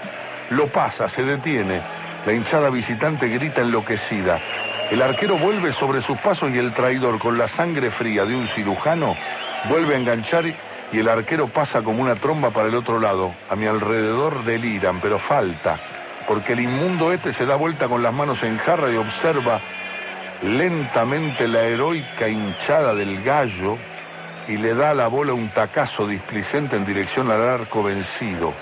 Lo 0.50 0.68
pasa, 0.72 1.08
se 1.10 1.22
detiene. 1.22 1.82
La 2.24 2.32
hinchada 2.32 2.70
visitante 2.70 3.28
grita 3.28 3.60
enloquecida. 3.60 4.40
El 4.90 5.02
arquero 5.02 5.38
vuelve 5.38 5.72
sobre 5.72 6.00
sus 6.00 6.18
pasos 6.18 6.50
y 6.50 6.58
el 6.58 6.72
traidor, 6.72 7.18
con 7.18 7.36
la 7.36 7.48
sangre 7.48 7.90
fría 7.90 8.24
de 8.24 8.34
un 8.34 8.46
cirujano, 8.48 9.14
vuelve 9.68 9.94
a 9.94 9.98
enganchar 9.98 10.44
y 10.92 10.98
el 10.98 11.08
arquero 11.08 11.48
pasa 11.48 11.82
como 11.82 12.02
una 12.02 12.16
tromba 12.16 12.50
para 12.50 12.68
el 12.68 12.74
otro 12.74 13.00
lado. 13.00 13.34
A 13.48 13.56
mi 13.56 13.66
alrededor 13.66 14.44
deliran, 14.44 15.00
pero 15.00 15.18
falta, 15.18 15.80
porque 16.28 16.52
el 16.52 16.60
inmundo 16.60 17.12
este 17.12 17.32
se 17.32 17.46
da 17.46 17.56
vuelta 17.56 17.88
con 17.88 18.02
las 18.02 18.12
manos 18.12 18.42
en 18.42 18.58
jarra 18.58 18.92
y 18.92 18.96
observa 18.96 19.60
lentamente 20.42 21.48
la 21.48 21.62
heroica 21.62 22.28
hinchada 22.28 22.94
del 22.94 23.22
gallo 23.22 23.78
y 24.48 24.56
le 24.56 24.74
da 24.74 24.90
a 24.90 24.94
la 24.94 25.06
bola 25.06 25.32
un 25.32 25.50
tacazo 25.50 26.06
displicente 26.06 26.76
en 26.76 26.84
dirección 26.84 27.30
al 27.30 27.42
arco 27.42 27.82
vencido. 27.82 28.52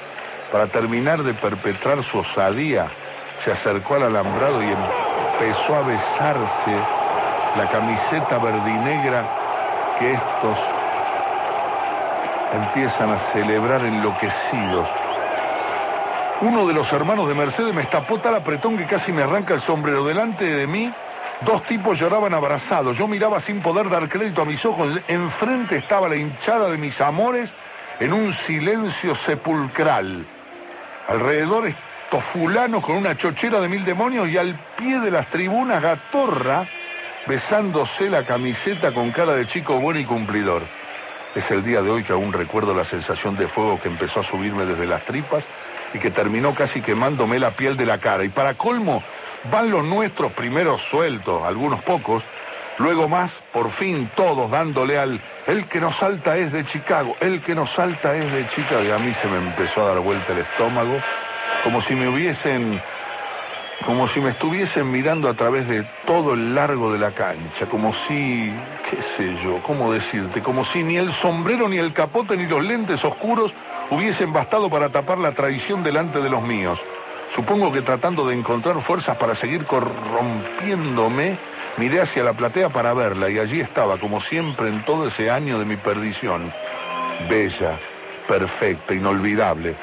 Para 0.53 0.69
terminar 0.69 1.23
de 1.23 1.35
perpetrar 1.35 2.03
su 2.03 2.19
osadía, 2.19 2.91
se 3.45 3.51
acercó 3.51 3.95
al 3.95 4.05
alambrado 4.05 4.63
y 4.63 4.67
empezó 4.67 5.75
a 5.75 5.83
besarse 5.83 6.71
la 7.57 7.69
camiseta 7.71 8.39
verdinegra 8.39 9.97
que 9.99 10.13
estos 10.13 10.59
empiezan 12.53 13.11
a 13.11 13.19
celebrar 13.33 13.85
enloquecidos. 13.85 14.89
Uno 16.43 16.67
de 16.67 16.75
los 16.75 16.91
hermanos 16.93 17.29
de 17.29 17.35
Mercedes 17.35 17.75
me 17.75 17.83
estapó 17.83 18.19
tal 18.21 18.35
apretón 18.35 18.79
que 18.79 18.87
casi 18.87 19.13
me 19.13 19.23
arranca 19.23 19.55
el 19.55 19.61
sombrero 19.61 20.05
delante 20.05 20.45
de 20.45 20.67
mí 20.67 20.93
Dos 21.43 21.65
tipos 21.65 21.99
lloraban 21.99 22.35
abrazados. 22.35 22.99
Yo 22.99 23.09
miraba 23.09 23.41
sin 23.41 23.63
poder 23.63 23.89
dar 23.89 24.09
crédito 24.11 24.43
a 24.43 24.45
mis 24.45 24.65
ojos. 24.67 25.01
Enfrente 25.09 25.77
estaba 25.77 26.09
la 26.09 26.17
hinchada 26.17 26.71
de 26.71 26.77
mis 26.77 27.01
amores 27.01 27.51
en 27.99 28.13
un 28.13 28.33
silencio 28.35 29.15
sepulcral. 29.15 30.27
Alrededor 31.09 31.67
estos 31.67 32.23
fulanos 32.25 32.85
con 32.85 32.97
una 32.97 33.17
chochera 33.17 33.59
de 33.61 33.69
mil 33.69 33.87
demonios 33.87 34.29
y 34.29 34.37
al 34.37 34.55
pie 34.77 35.01
de 35.01 35.11
las 35.11 35.31
tribunas 35.31 35.81
Gatorra 35.81 36.69
besándose 37.27 38.11
la 38.11 38.27
camiseta 38.27 38.93
con 38.93 39.11
cara 39.11 39.33
de 39.33 39.47
chico 39.47 39.81
bueno 39.81 39.99
y 39.99 40.05
cumplidor. 40.05 40.80
Es 41.35 41.51
el 41.51 41.65
día 41.65 41.81
de 41.83 41.91
hoy 41.91 42.03
que 42.03 42.13
aún 42.13 42.33
recuerdo 42.33 42.75
la 42.75 42.85
sensación 42.85 43.37
de 43.37 43.49
fuego 43.49 43.81
que 43.81 43.89
empezó 43.89 44.21
a 44.21 44.25
subirme 44.25 44.65
desde 44.67 44.87
las 44.87 45.05
tripas 45.05 45.45
y 45.95 45.99
que 45.99 46.11
terminó 46.11 46.55
casi 46.55 46.81
quemándome 46.81 47.39
la 47.39 47.53
piel 47.53 47.77
de 47.77 47.87
la 47.87 47.99
cara. 47.99 48.25
Y 48.25 48.31
para 48.31 48.55
colmo, 48.55 49.03
Van 49.45 49.71
los 49.71 49.83
nuestros 49.83 50.33
primero 50.33 50.77
sueltos, 50.77 51.43
algunos 51.43 51.83
pocos, 51.83 52.23
luego 52.77 53.09
más, 53.09 53.33
por 53.53 53.71
fin 53.71 54.11
todos 54.15 54.51
dándole 54.51 54.99
al... 54.99 55.21
El 55.47 55.67
que 55.67 55.81
nos 55.81 55.97
salta 55.97 56.37
es 56.37 56.53
de 56.53 56.67
Chicago, 56.67 57.17
el 57.21 57.43
que 57.43 57.55
nos 57.55 57.71
salta 57.71 58.15
es 58.15 58.31
de 58.31 58.47
Chicago. 58.49 58.83
Y 58.85 58.91
a 58.91 58.99
mí 58.99 59.15
se 59.15 59.29
me 59.29 59.39
empezó 59.39 59.83
a 59.83 59.95
dar 59.95 60.01
vuelta 60.01 60.33
el 60.33 60.41
estómago, 60.41 61.01
como 61.65 61.81
si 61.81 61.95
me 61.95 62.09
hubiesen... 62.09 62.83
Como 63.85 64.07
si 64.09 64.21
me 64.21 64.31
estuviesen 64.31 64.91
mirando 64.91 65.29
a 65.29 65.35
través 65.35 65.67
de 65.67 65.85
todo 66.07 66.35
el 66.35 66.55
largo 66.55 66.93
de 66.93 66.99
la 66.99 67.13
cancha, 67.13 67.67
como 67.67 67.95
si, 67.95 68.53
qué 68.91 68.99
sé 69.17 69.37
yo, 69.43 69.63
cómo 69.63 69.91
decirte, 69.93 70.43
como 70.43 70.65
si 70.67 70.83
ni 70.83 70.97
el 70.97 71.13
sombrero, 71.15 71.69
ni 71.69 71.79
el 71.79 71.95
capote, 71.95 72.37
ni 72.37 72.47
los 72.47 72.63
lentes 72.63 73.03
oscuros 73.05 73.55
hubiesen 73.91 74.33
bastado 74.33 74.69
para 74.69 74.91
tapar 74.91 75.19
la 75.19 75.33
traición 75.33 75.83
delante 75.83 76.21
de 76.21 76.29
los 76.29 76.43
míos. 76.43 76.79
Supongo 77.35 77.73
que 77.73 77.83
tratando 77.83 78.27
de 78.27 78.35
encontrar 78.35 78.81
fuerzas 78.83 79.17
para 79.17 79.35
seguir 79.35 79.65
corrompiéndome, 79.65 81.39
miré 81.79 82.01
hacia 82.03 82.25
la 82.25 82.35
platea 82.35 82.69
para 82.69 82.93
verla 82.93 83.31
y 83.31 83.39
allí 83.39 83.61
estaba, 83.61 83.99
como 83.99 84.21
siempre 84.21 84.69
en 84.69 84.85
todo 84.85 85.07
ese 85.07 85.31
año 85.31 85.59
de 85.59 85.65
mi 85.65 85.77
perdición. 85.77 86.53
Bella, 87.29 87.79
perfecta, 88.27 88.95
inolvidable, 88.95 89.75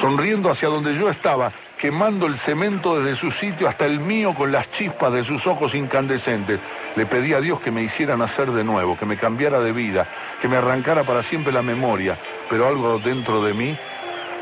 sonriendo 0.00 0.50
hacia 0.50 0.68
donde 0.68 0.94
yo 0.94 1.10
estaba, 1.10 1.52
quemando 1.82 2.26
el 2.26 2.38
cemento 2.38 3.00
desde 3.00 3.16
su 3.16 3.32
sitio 3.32 3.68
hasta 3.68 3.86
el 3.86 3.98
mío 3.98 4.36
con 4.36 4.52
las 4.52 4.70
chispas 4.70 5.12
de 5.12 5.24
sus 5.24 5.44
ojos 5.48 5.74
incandescentes. 5.74 6.60
Le 6.94 7.06
pedí 7.06 7.34
a 7.34 7.40
Dios 7.40 7.60
que 7.60 7.72
me 7.72 7.82
hiciera 7.82 8.16
nacer 8.16 8.52
de 8.52 8.62
nuevo, 8.62 8.96
que 8.96 9.04
me 9.04 9.16
cambiara 9.16 9.58
de 9.58 9.72
vida, 9.72 10.06
que 10.40 10.46
me 10.46 10.56
arrancara 10.56 11.02
para 11.02 11.24
siempre 11.24 11.52
la 11.52 11.60
memoria, 11.60 12.16
pero 12.48 12.68
algo 12.68 13.00
dentro 13.00 13.42
de 13.42 13.52
mí, 13.52 13.76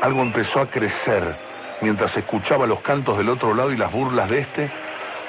algo 0.01 0.21
empezó 0.21 0.59
a 0.59 0.69
crecer. 0.69 1.35
Mientras 1.81 2.15
escuchaba 2.15 2.67
los 2.67 2.81
cantos 2.81 3.17
del 3.17 3.29
otro 3.29 3.55
lado 3.55 3.71
y 3.71 3.77
las 3.77 3.91
burlas 3.91 4.29
de 4.29 4.41
este, 4.41 4.71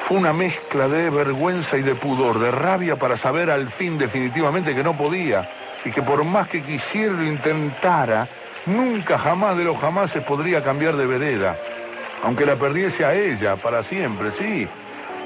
fue 0.06 0.18
una 0.18 0.34
mezcla 0.34 0.88
de 0.88 1.08
vergüenza 1.08 1.78
y 1.78 1.82
de 1.82 1.94
pudor, 1.94 2.40
de 2.40 2.50
rabia 2.50 2.96
para 2.96 3.16
saber 3.16 3.48
al 3.48 3.70
fin 3.70 3.96
definitivamente 3.96 4.74
que 4.74 4.84
no 4.84 4.94
podía 4.98 5.48
y 5.82 5.90
que 5.90 6.02
por 6.02 6.22
más 6.24 6.48
que 6.48 6.62
quisiera 6.62 7.14
lo 7.14 7.24
intentara, 7.24 8.28
nunca 8.66 9.18
jamás 9.18 9.56
de 9.56 9.64
los 9.64 9.78
jamás 9.78 10.10
se 10.10 10.20
podría 10.20 10.62
cambiar 10.62 10.96
de 10.96 11.06
vereda, 11.06 11.56
aunque 12.22 12.46
la 12.46 12.56
perdiese 12.56 13.04
a 13.04 13.14
ella 13.14 13.56
para 13.56 13.82
siempre, 13.82 14.30
sí, 14.32 14.68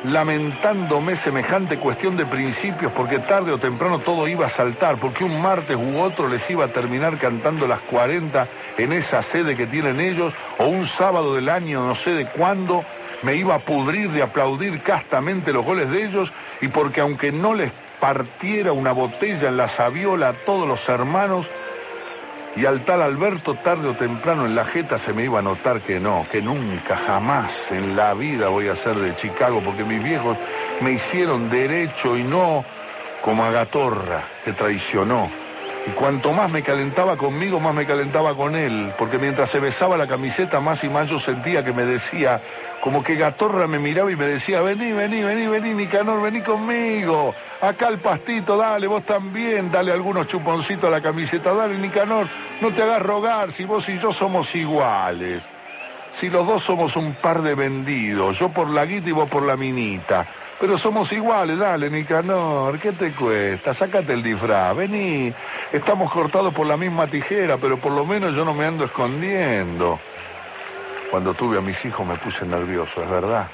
lamentándome 0.04 1.16
semejante 1.16 1.78
cuestión 1.78 2.16
de 2.16 2.26
principios 2.26 2.92
porque 2.92 3.18
tarde 3.20 3.52
o 3.52 3.58
temprano 3.58 4.00
todo 4.00 4.28
iba 4.28 4.46
a 4.46 4.50
saltar, 4.50 4.98
porque 4.98 5.24
un 5.24 5.40
martes 5.40 5.76
u 5.76 5.98
otro 5.98 6.28
les 6.28 6.48
iba 6.50 6.64
a 6.64 6.72
terminar 6.72 7.18
cantando 7.18 7.66
las 7.66 7.80
40 7.82 8.48
en 8.78 8.92
esa 8.92 9.22
sede 9.22 9.56
que 9.56 9.66
tienen 9.66 10.00
ellos, 10.00 10.32
o 10.58 10.66
un 10.66 10.86
sábado 10.86 11.34
del 11.34 11.48
año 11.48 11.86
no 11.86 11.94
sé 11.94 12.10
de 12.12 12.26
cuándo, 12.30 12.84
me 13.22 13.34
iba 13.36 13.54
a 13.54 13.60
pudrir 13.60 14.10
de 14.10 14.22
aplaudir 14.22 14.82
castamente 14.82 15.52
los 15.52 15.64
goles 15.64 15.90
de 15.90 16.04
ellos, 16.04 16.32
y 16.60 16.68
porque 16.68 17.00
aunque 17.00 17.32
no 17.32 17.54
les 17.54 17.72
partiera 18.00 18.72
una 18.72 18.92
botella 18.92 19.48
en 19.48 19.56
la 19.56 19.68
sabiola 19.68 20.28
a 20.28 20.44
todos 20.44 20.68
los 20.68 20.86
hermanos, 20.88 21.50
y 22.56 22.64
al 22.64 22.84
tal 22.84 23.02
Alberto 23.02 23.54
tarde 23.56 23.88
o 23.88 23.94
temprano 23.94 24.46
en 24.46 24.54
la 24.54 24.64
jeta 24.64 24.98
se 24.98 25.12
me 25.12 25.24
iba 25.24 25.38
a 25.38 25.42
notar 25.42 25.82
que 25.82 26.00
no, 26.00 26.26
que 26.30 26.40
nunca, 26.40 26.96
jamás 26.96 27.52
en 27.70 27.94
la 27.94 28.14
vida 28.14 28.48
voy 28.48 28.68
a 28.68 28.76
ser 28.76 28.96
de 28.96 29.14
Chicago, 29.16 29.62
porque 29.62 29.84
mis 29.84 30.02
viejos 30.02 30.38
me 30.80 30.92
hicieron 30.92 31.50
derecho 31.50 32.16
y 32.16 32.24
no 32.24 32.64
como 33.22 33.44
a 33.44 33.50
Gatorra, 33.50 34.24
que 34.44 34.52
traicionó. 34.52 35.45
Y 35.86 35.90
cuanto 35.90 36.32
más 36.32 36.50
me 36.50 36.64
calentaba 36.64 37.16
conmigo, 37.16 37.60
más 37.60 37.72
me 37.72 37.86
calentaba 37.86 38.34
con 38.34 38.56
él, 38.56 38.92
porque 38.98 39.18
mientras 39.18 39.50
se 39.50 39.60
besaba 39.60 39.96
la 39.96 40.08
camiseta, 40.08 40.58
más 40.60 40.82
y 40.82 40.88
más 40.88 41.08
yo 41.08 41.20
sentía 41.20 41.64
que 41.64 41.72
me 41.72 41.84
decía, 41.84 42.40
como 42.80 43.04
que 43.04 43.14
Gatorra 43.14 43.68
me 43.68 43.78
miraba 43.78 44.10
y 44.10 44.16
me 44.16 44.26
decía, 44.26 44.62
vení, 44.62 44.92
vení, 44.92 45.22
vení, 45.22 45.46
vení, 45.46 45.74
Nicanor, 45.74 46.20
vení 46.20 46.40
conmigo, 46.40 47.32
acá 47.60 47.88
el 47.88 48.00
pastito, 48.00 48.56
dale, 48.56 48.88
vos 48.88 49.04
también, 49.04 49.70
dale 49.70 49.92
algunos 49.92 50.26
chuponcitos 50.26 50.84
a 50.84 50.90
la 50.90 51.00
camiseta, 51.00 51.54
dale, 51.54 51.78
Nicanor, 51.78 52.28
no 52.60 52.74
te 52.74 52.82
hagas 52.82 53.02
rogar, 53.02 53.52
si 53.52 53.64
vos 53.64 53.88
y 53.88 53.96
yo 54.00 54.12
somos 54.12 54.52
iguales. 54.56 55.42
Si 56.20 56.30
los 56.30 56.46
dos 56.46 56.62
somos 56.62 56.96
un 56.96 57.14
par 57.16 57.42
de 57.42 57.54
vendidos, 57.54 58.38
yo 58.38 58.48
por 58.48 58.70
la 58.70 58.86
guita 58.86 59.10
y 59.10 59.12
vos 59.12 59.28
por 59.28 59.42
la 59.42 59.54
minita. 59.54 60.26
Pero 60.58 60.78
somos 60.78 61.12
iguales, 61.12 61.58
dale, 61.58 61.90
Nicanor, 61.90 62.78
¿qué 62.78 62.92
te 62.92 63.12
cuesta? 63.12 63.74
Sácate 63.74 64.14
el 64.14 64.22
disfraz, 64.22 64.74
vení. 64.74 65.34
Estamos 65.70 66.10
cortados 66.10 66.54
por 66.54 66.66
la 66.66 66.78
misma 66.78 67.06
tijera, 67.06 67.58
pero 67.58 67.78
por 67.78 67.92
lo 67.92 68.06
menos 68.06 68.34
yo 68.34 68.46
no 68.46 68.54
me 68.54 68.64
ando 68.64 68.86
escondiendo. 68.86 70.00
Cuando 71.10 71.34
tuve 71.34 71.58
a 71.58 71.60
mis 71.60 71.84
hijos 71.84 72.06
me 72.06 72.16
puse 72.16 72.46
nervioso, 72.46 73.02
es 73.02 73.10
verdad. 73.10 73.48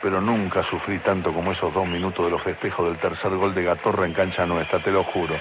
Pero 0.00 0.20
nunca 0.20 0.62
sufrí 0.62 1.00
tanto 1.00 1.32
como 1.32 1.50
esos 1.50 1.74
dos 1.74 1.88
minutos 1.88 2.24
de 2.24 2.30
los 2.30 2.42
festejos 2.42 2.86
del 2.86 2.98
tercer 2.98 3.34
gol 3.34 3.52
de 3.52 3.64
Gatorra 3.64 4.06
en 4.06 4.12
cancha 4.12 4.46
nuestra, 4.46 4.78
te 4.78 4.92
lo 4.92 5.02
juro. 5.02 5.34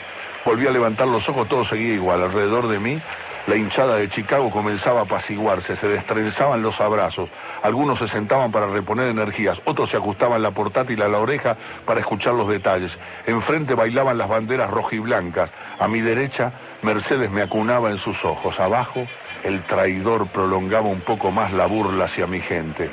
Volví 0.43 0.65
a 0.65 0.71
levantar 0.71 1.07
los 1.07 1.29
ojos, 1.29 1.47
todo 1.47 1.63
seguía 1.65 1.93
igual. 1.93 2.23
Alrededor 2.23 2.67
de 2.67 2.79
mí 2.79 2.99
la 3.47 3.55
hinchada 3.55 3.95
de 3.95 4.09
Chicago 4.09 4.51
comenzaba 4.51 4.99
a 4.99 5.03
apaciguarse, 5.03 5.77
se 5.77 5.87
destrenzaban 5.87 6.61
los 6.61 6.79
abrazos. 6.81 7.29
Algunos 7.63 7.97
se 7.97 8.09
sentaban 8.09 8.51
para 8.51 8.67
reponer 8.67 9.07
energías, 9.07 9.61
otros 9.63 9.89
se 9.89 9.95
ajustaban 9.95 10.41
la 10.41 10.51
portátil 10.51 11.01
a 11.01 11.07
la 11.07 11.19
oreja 11.19 11.55
para 11.85 12.01
escuchar 12.01 12.33
los 12.33 12.49
detalles. 12.49 12.91
Enfrente 13.25 13.73
bailaban 13.73 14.17
las 14.17 14.27
banderas 14.27 14.69
rojiblancas. 14.69 15.49
A 15.79 15.87
mi 15.87 16.01
derecha, 16.01 16.51
Mercedes 16.81 17.31
me 17.31 17.41
acunaba 17.41 17.89
en 17.89 17.97
sus 17.99 18.23
ojos. 18.25 18.59
Abajo, 18.59 19.07
el 19.45 19.63
traidor 19.63 20.27
prolongaba 20.27 20.89
un 20.89 21.01
poco 21.01 21.31
más 21.31 21.53
la 21.53 21.67
burla 21.67 22.05
hacia 22.05 22.27
mi 22.27 22.41
gente. 22.41 22.91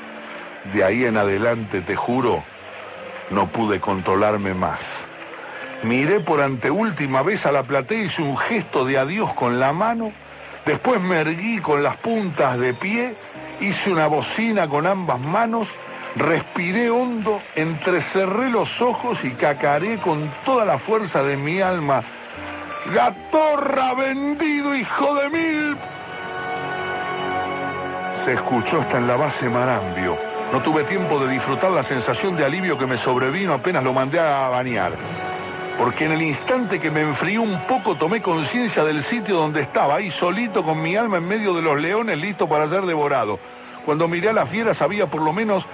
De 0.72 0.84
ahí 0.84 1.04
en 1.04 1.16
adelante, 1.16 1.80
te 1.80 1.96
juro, 1.96 2.44
no 3.30 3.48
pude 3.48 3.80
controlarme 3.80 4.54
más. 4.54 4.80
Miré 5.82 6.20
por 6.20 6.40
anteúltima 6.40 7.22
vez 7.22 7.44
a 7.44 7.50
la 7.50 7.64
platea 7.64 7.98
y 7.98 8.04
hice 8.04 8.22
un 8.22 8.38
gesto 8.38 8.84
de 8.84 8.98
adiós 8.98 9.34
con 9.34 9.58
la 9.58 9.72
mano. 9.72 10.12
Después 10.66 11.00
me 11.00 11.20
erguí 11.20 11.58
con 11.58 11.82
las 11.82 11.96
puntas 11.98 12.58
de 12.58 12.72
pie, 12.74 13.14
hice 13.60 13.92
una 13.92 14.06
bocina 14.06 14.66
con 14.66 14.86
ambas 14.86 15.20
manos, 15.20 15.68
respiré 16.16 16.88
hondo, 16.88 17.42
entrecerré 17.54 18.48
los 18.48 18.80
ojos 18.80 19.22
y 19.24 19.32
cacaré 19.32 19.98
con 19.98 20.32
toda 20.44 20.64
la 20.64 20.78
fuerza 20.78 21.22
de 21.22 21.36
mi 21.36 21.60
alma. 21.60 22.02
¡Gatorra 22.94 23.94
vendido, 23.94 24.74
hijo 24.74 25.14
de 25.14 25.30
mil! 25.30 25.76
Se 28.24 28.32
escuchó 28.32 28.80
hasta 28.80 28.96
en 28.98 29.06
la 29.06 29.16
base 29.16 29.50
Marambio. 29.50 30.16
No 30.50 30.62
tuve 30.62 30.84
tiempo 30.84 31.18
de 31.18 31.32
disfrutar 31.32 31.72
la 31.72 31.82
sensación 31.82 32.36
de 32.36 32.44
alivio 32.44 32.78
que 32.78 32.86
me 32.86 32.96
sobrevino 32.96 33.52
apenas 33.52 33.84
lo 33.84 33.92
mandé 33.92 34.18
a 34.18 34.48
bañar 34.48 35.33
porque 35.78 36.04
en 36.04 36.12
el 36.12 36.22
instante 36.22 36.80
que 36.80 36.90
me 36.90 37.00
enfrió 37.00 37.42
un 37.42 37.66
poco 37.66 37.96
tomé 37.96 38.22
conciencia 38.22 38.84
del 38.84 39.02
sitio 39.04 39.36
donde 39.36 39.62
estaba, 39.62 39.96
ahí 39.96 40.10
solito 40.10 40.62
con 40.62 40.80
mi 40.80 40.96
alma 40.96 41.18
en 41.18 41.26
medio 41.26 41.54
de 41.54 41.62
los 41.62 41.80
leones 41.80 42.18
listo 42.18 42.48
para 42.48 42.68
ser 42.68 42.82
devorado. 42.82 43.38
Cuando 43.84 44.08
miré 44.08 44.30
a 44.30 44.32
las 44.32 44.48
fieras 44.48 44.80
había 44.80 45.06
por 45.06 45.22
lo 45.22 45.32
menos 45.32 45.66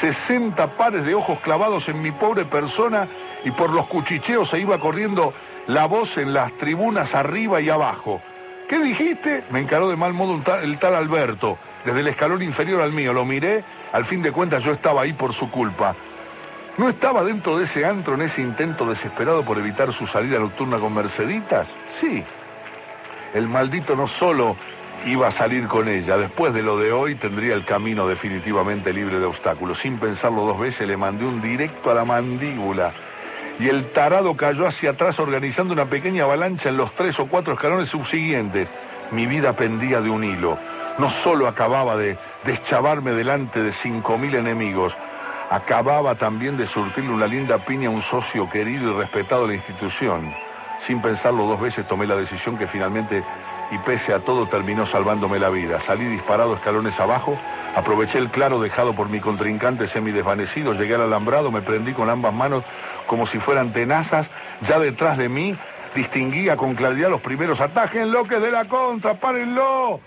60 0.00 0.76
pares 0.76 1.04
de 1.04 1.14
ojos 1.14 1.40
clavados 1.40 1.88
en 1.88 2.00
mi 2.00 2.12
pobre 2.12 2.44
persona 2.44 3.08
y 3.44 3.50
por 3.50 3.70
los 3.70 3.86
cuchicheos 3.86 4.48
se 4.48 4.60
iba 4.60 4.78
corriendo 4.78 5.32
la 5.66 5.86
voz 5.86 6.16
en 6.18 6.32
las 6.32 6.52
tribunas 6.58 7.14
arriba 7.14 7.60
y 7.60 7.68
abajo. 7.68 8.22
¿Qué 8.68 8.78
dijiste? 8.78 9.44
Me 9.50 9.60
encaró 9.60 9.88
de 9.88 9.96
mal 9.96 10.12
modo 10.12 10.38
el 10.62 10.78
tal 10.78 10.94
Alberto, 10.94 11.58
desde 11.84 12.00
el 12.00 12.08
escalón 12.08 12.42
inferior 12.42 12.82
al 12.82 12.92
mío. 12.92 13.12
Lo 13.12 13.24
miré, 13.24 13.64
al 13.92 14.04
fin 14.04 14.22
de 14.22 14.30
cuentas 14.30 14.62
yo 14.62 14.72
estaba 14.72 15.02
ahí 15.02 15.14
por 15.14 15.32
su 15.32 15.50
culpa. 15.50 15.96
¿No 16.78 16.88
estaba 16.88 17.24
dentro 17.24 17.58
de 17.58 17.64
ese 17.64 17.84
antro 17.84 18.14
en 18.14 18.22
ese 18.22 18.40
intento 18.40 18.86
desesperado 18.86 19.44
por 19.44 19.58
evitar 19.58 19.92
su 19.92 20.06
salida 20.06 20.38
nocturna 20.38 20.78
con 20.78 20.94
Merceditas? 20.94 21.66
Sí. 22.00 22.24
El 23.34 23.48
maldito 23.48 23.96
no 23.96 24.06
solo 24.06 24.56
iba 25.04 25.26
a 25.26 25.32
salir 25.32 25.66
con 25.66 25.88
ella, 25.88 26.16
después 26.16 26.54
de 26.54 26.62
lo 26.62 26.78
de 26.78 26.92
hoy 26.92 27.16
tendría 27.16 27.54
el 27.54 27.64
camino 27.64 28.06
definitivamente 28.06 28.92
libre 28.92 29.18
de 29.18 29.26
obstáculos. 29.26 29.78
Sin 29.78 29.98
pensarlo 29.98 30.42
dos 30.42 30.60
veces 30.60 30.86
le 30.86 30.96
mandé 30.96 31.24
un 31.26 31.42
directo 31.42 31.90
a 31.90 31.94
la 31.94 32.04
mandíbula 32.04 32.94
y 33.58 33.68
el 33.68 33.90
tarado 33.90 34.36
cayó 34.36 34.64
hacia 34.64 34.90
atrás 34.90 35.18
organizando 35.18 35.72
una 35.72 35.86
pequeña 35.86 36.22
avalancha 36.22 36.68
en 36.68 36.76
los 36.76 36.94
tres 36.94 37.18
o 37.18 37.26
cuatro 37.26 37.54
escalones 37.54 37.88
subsiguientes. 37.88 38.68
Mi 39.10 39.26
vida 39.26 39.56
pendía 39.56 40.00
de 40.00 40.10
un 40.10 40.22
hilo. 40.22 40.56
No 40.98 41.10
solo 41.10 41.48
acababa 41.48 41.96
de 41.96 42.16
deschavarme 42.44 43.12
delante 43.12 43.62
de 43.62 43.72
cinco 43.72 44.16
mil 44.16 44.36
enemigos, 44.36 44.96
acababa 45.50 46.14
también 46.14 46.56
de 46.56 46.66
surtirle 46.66 47.10
una 47.10 47.26
linda 47.26 47.58
piña 47.64 47.88
a 47.88 47.92
un 47.92 48.02
socio 48.02 48.48
querido 48.50 48.92
y 48.92 49.00
respetado 49.00 49.42
de 49.42 49.48
la 49.48 49.54
institución. 49.54 50.34
Sin 50.86 51.02
pensarlo 51.02 51.44
dos 51.46 51.60
veces 51.60 51.86
tomé 51.86 52.06
la 52.06 52.16
decisión 52.16 52.56
que 52.56 52.68
finalmente, 52.68 53.24
y 53.70 53.78
pese 53.78 54.12
a 54.12 54.20
todo, 54.20 54.46
terminó 54.46 54.86
salvándome 54.86 55.38
la 55.38 55.48
vida. 55.48 55.80
Salí 55.80 56.04
disparado 56.04 56.54
escalones 56.54 56.98
abajo, 57.00 57.36
aproveché 57.74 58.18
el 58.18 58.30
claro 58.30 58.60
dejado 58.60 58.94
por 58.94 59.08
mi 59.08 59.20
contrincante 59.20 59.88
semidesvanecido, 59.88 60.74
llegué 60.74 60.94
al 60.94 61.02
alambrado, 61.02 61.50
me 61.50 61.62
prendí 61.62 61.92
con 61.92 62.08
ambas 62.08 62.32
manos 62.32 62.62
como 63.06 63.26
si 63.26 63.38
fueran 63.40 63.72
tenazas, 63.72 64.30
ya 64.62 64.78
detrás 64.78 65.18
de 65.18 65.28
mí 65.28 65.56
distinguía 65.94 66.56
con 66.56 66.74
claridad 66.74 67.10
los 67.10 67.20
primeros 67.20 67.60
ataques, 67.60 68.06
lo 68.06 68.24
que 68.24 68.38
de 68.38 68.52
la 68.52 68.66
contra, 68.66 69.14
párenlo. 69.14 70.00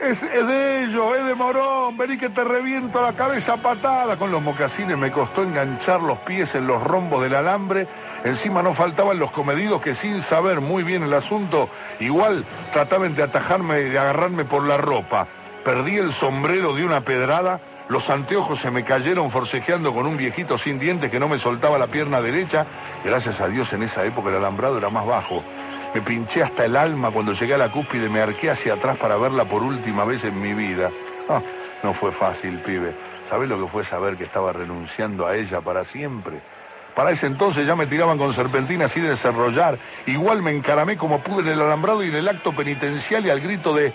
Es, 0.00 0.18
de 0.22 0.84
ellos, 0.84 1.14
es 1.18 1.26
de 1.26 1.34
Morón, 1.34 1.98
vení 1.98 2.16
que 2.16 2.30
te 2.30 2.42
reviento 2.42 3.02
la 3.02 3.12
cabeza 3.12 3.58
patada. 3.58 4.16
Con 4.16 4.32
los 4.32 4.40
mocasines 4.40 4.96
me 4.96 5.12
costó 5.12 5.42
enganchar 5.42 6.00
los 6.00 6.18
pies 6.20 6.54
en 6.54 6.66
los 6.66 6.82
rombos 6.82 7.22
del 7.22 7.34
alambre. 7.34 7.86
Encima 8.24 8.62
no 8.62 8.74
faltaban 8.74 9.18
los 9.18 9.30
comedidos 9.32 9.82
que 9.82 9.94
sin 9.94 10.22
saber 10.22 10.62
muy 10.62 10.84
bien 10.84 11.02
el 11.02 11.12
asunto, 11.12 11.68
igual 12.00 12.46
trataban 12.72 13.14
de 13.14 13.24
atajarme 13.24 13.82
y 13.82 13.90
de 13.90 13.98
agarrarme 13.98 14.46
por 14.46 14.66
la 14.66 14.78
ropa. 14.78 15.26
Perdí 15.64 15.98
el 15.98 16.12
sombrero 16.12 16.74
de 16.74 16.84
una 16.86 17.02
pedrada, 17.02 17.60
los 17.90 18.08
anteojos 18.08 18.60
se 18.60 18.70
me 18.70 18.84
cayeron 18.84 19.30
forcejeando 19.30 19.92
con 19.92 20.06
un 20.06 20.16
viejito 20.16 20.56
sin 20.56 20.78
dientes 20.78 21.10
que 21.10 21.20
no 21.20 21.28
me 21.28 21.38
soltaba 21.38 21.76
la 21.76 21.88
pierna 21.88 22.22
derecha. 22.22 22.64
Gracias 23.04 23.38
a 23.40 23.48
Dios 23.48 23.70
en 23.72 23.82
esa 23.82 24.04
época 24.04 24.30
el 24.30 24.36
alambrado 24.36 24.78
era 24.78 24.88
más 24.88 25.04
bajo. 25.04 25.42
Me 25.94 26.02
pinché 26.02 26.42
hasta 26.42 26.66
el 26.66 26.76
alma 26.76 27.10
cuando 27.10 27.32
llegué 27.32 27.54
a 27.54 27.58
la 27.58 27.72
cúspide, 27.72 28.08
me 28.08 28.20
arqué 28.20 28.50
hacia 28.50 28.74
atrás 28.74 28.96
para 28.98 29.16
verla 29.16 29.44
por 29.46 29.62
última 29.62 30.04
vez 30.04 30.22
en 30.22 30.40
mi 30.40 30.54
vida. 30.54 30.88
Ah, 31.28 31.42
no 31.82 31.94
fue 31.94 32.12
fácil, 32.12 32.60
pibe. 32.60 32.94
¿Sabés 33.28 33.48
lo 33.48 33.60
que 33.60 33.70
fue 33.70 33.84
saber 33.84 34.16
que 34.16 34.24
estaba 34.24 34.52
renunciando 34.52 35.26
a 35.26 35.34
ella 35.34 35.60
para 35.60 35.84
siempre? 35.84 36.40
Para 36.94 37.10
ese 37.10 37.26
entonces 37.26 37.66
ya 37.66 37.74
me 37.74 37.86
tiraban 37.86 38.18
con 38.18 38.32
serpentina 38.34 38.84
así 38.84 39.00
de 39.00 39.10
desarrollar. 39.10 39.78
Igual 40.06 40.42
me 40.42 40.52
encaramé 40.52 40.96
como 40.96 41.22
pude 41.22 41.42
en 41.42 41.58
el 41.58 41.60
alambrado 41.60 42.04
y 42.04 42.08
en 42.08 42.14
el 42.14 42.28
acto 42.28 42.54
penitencial 42.54 43.26
y 43.26 43.30
al 43.30 43.40
grito 43.40 43.74
de 43.74 43.92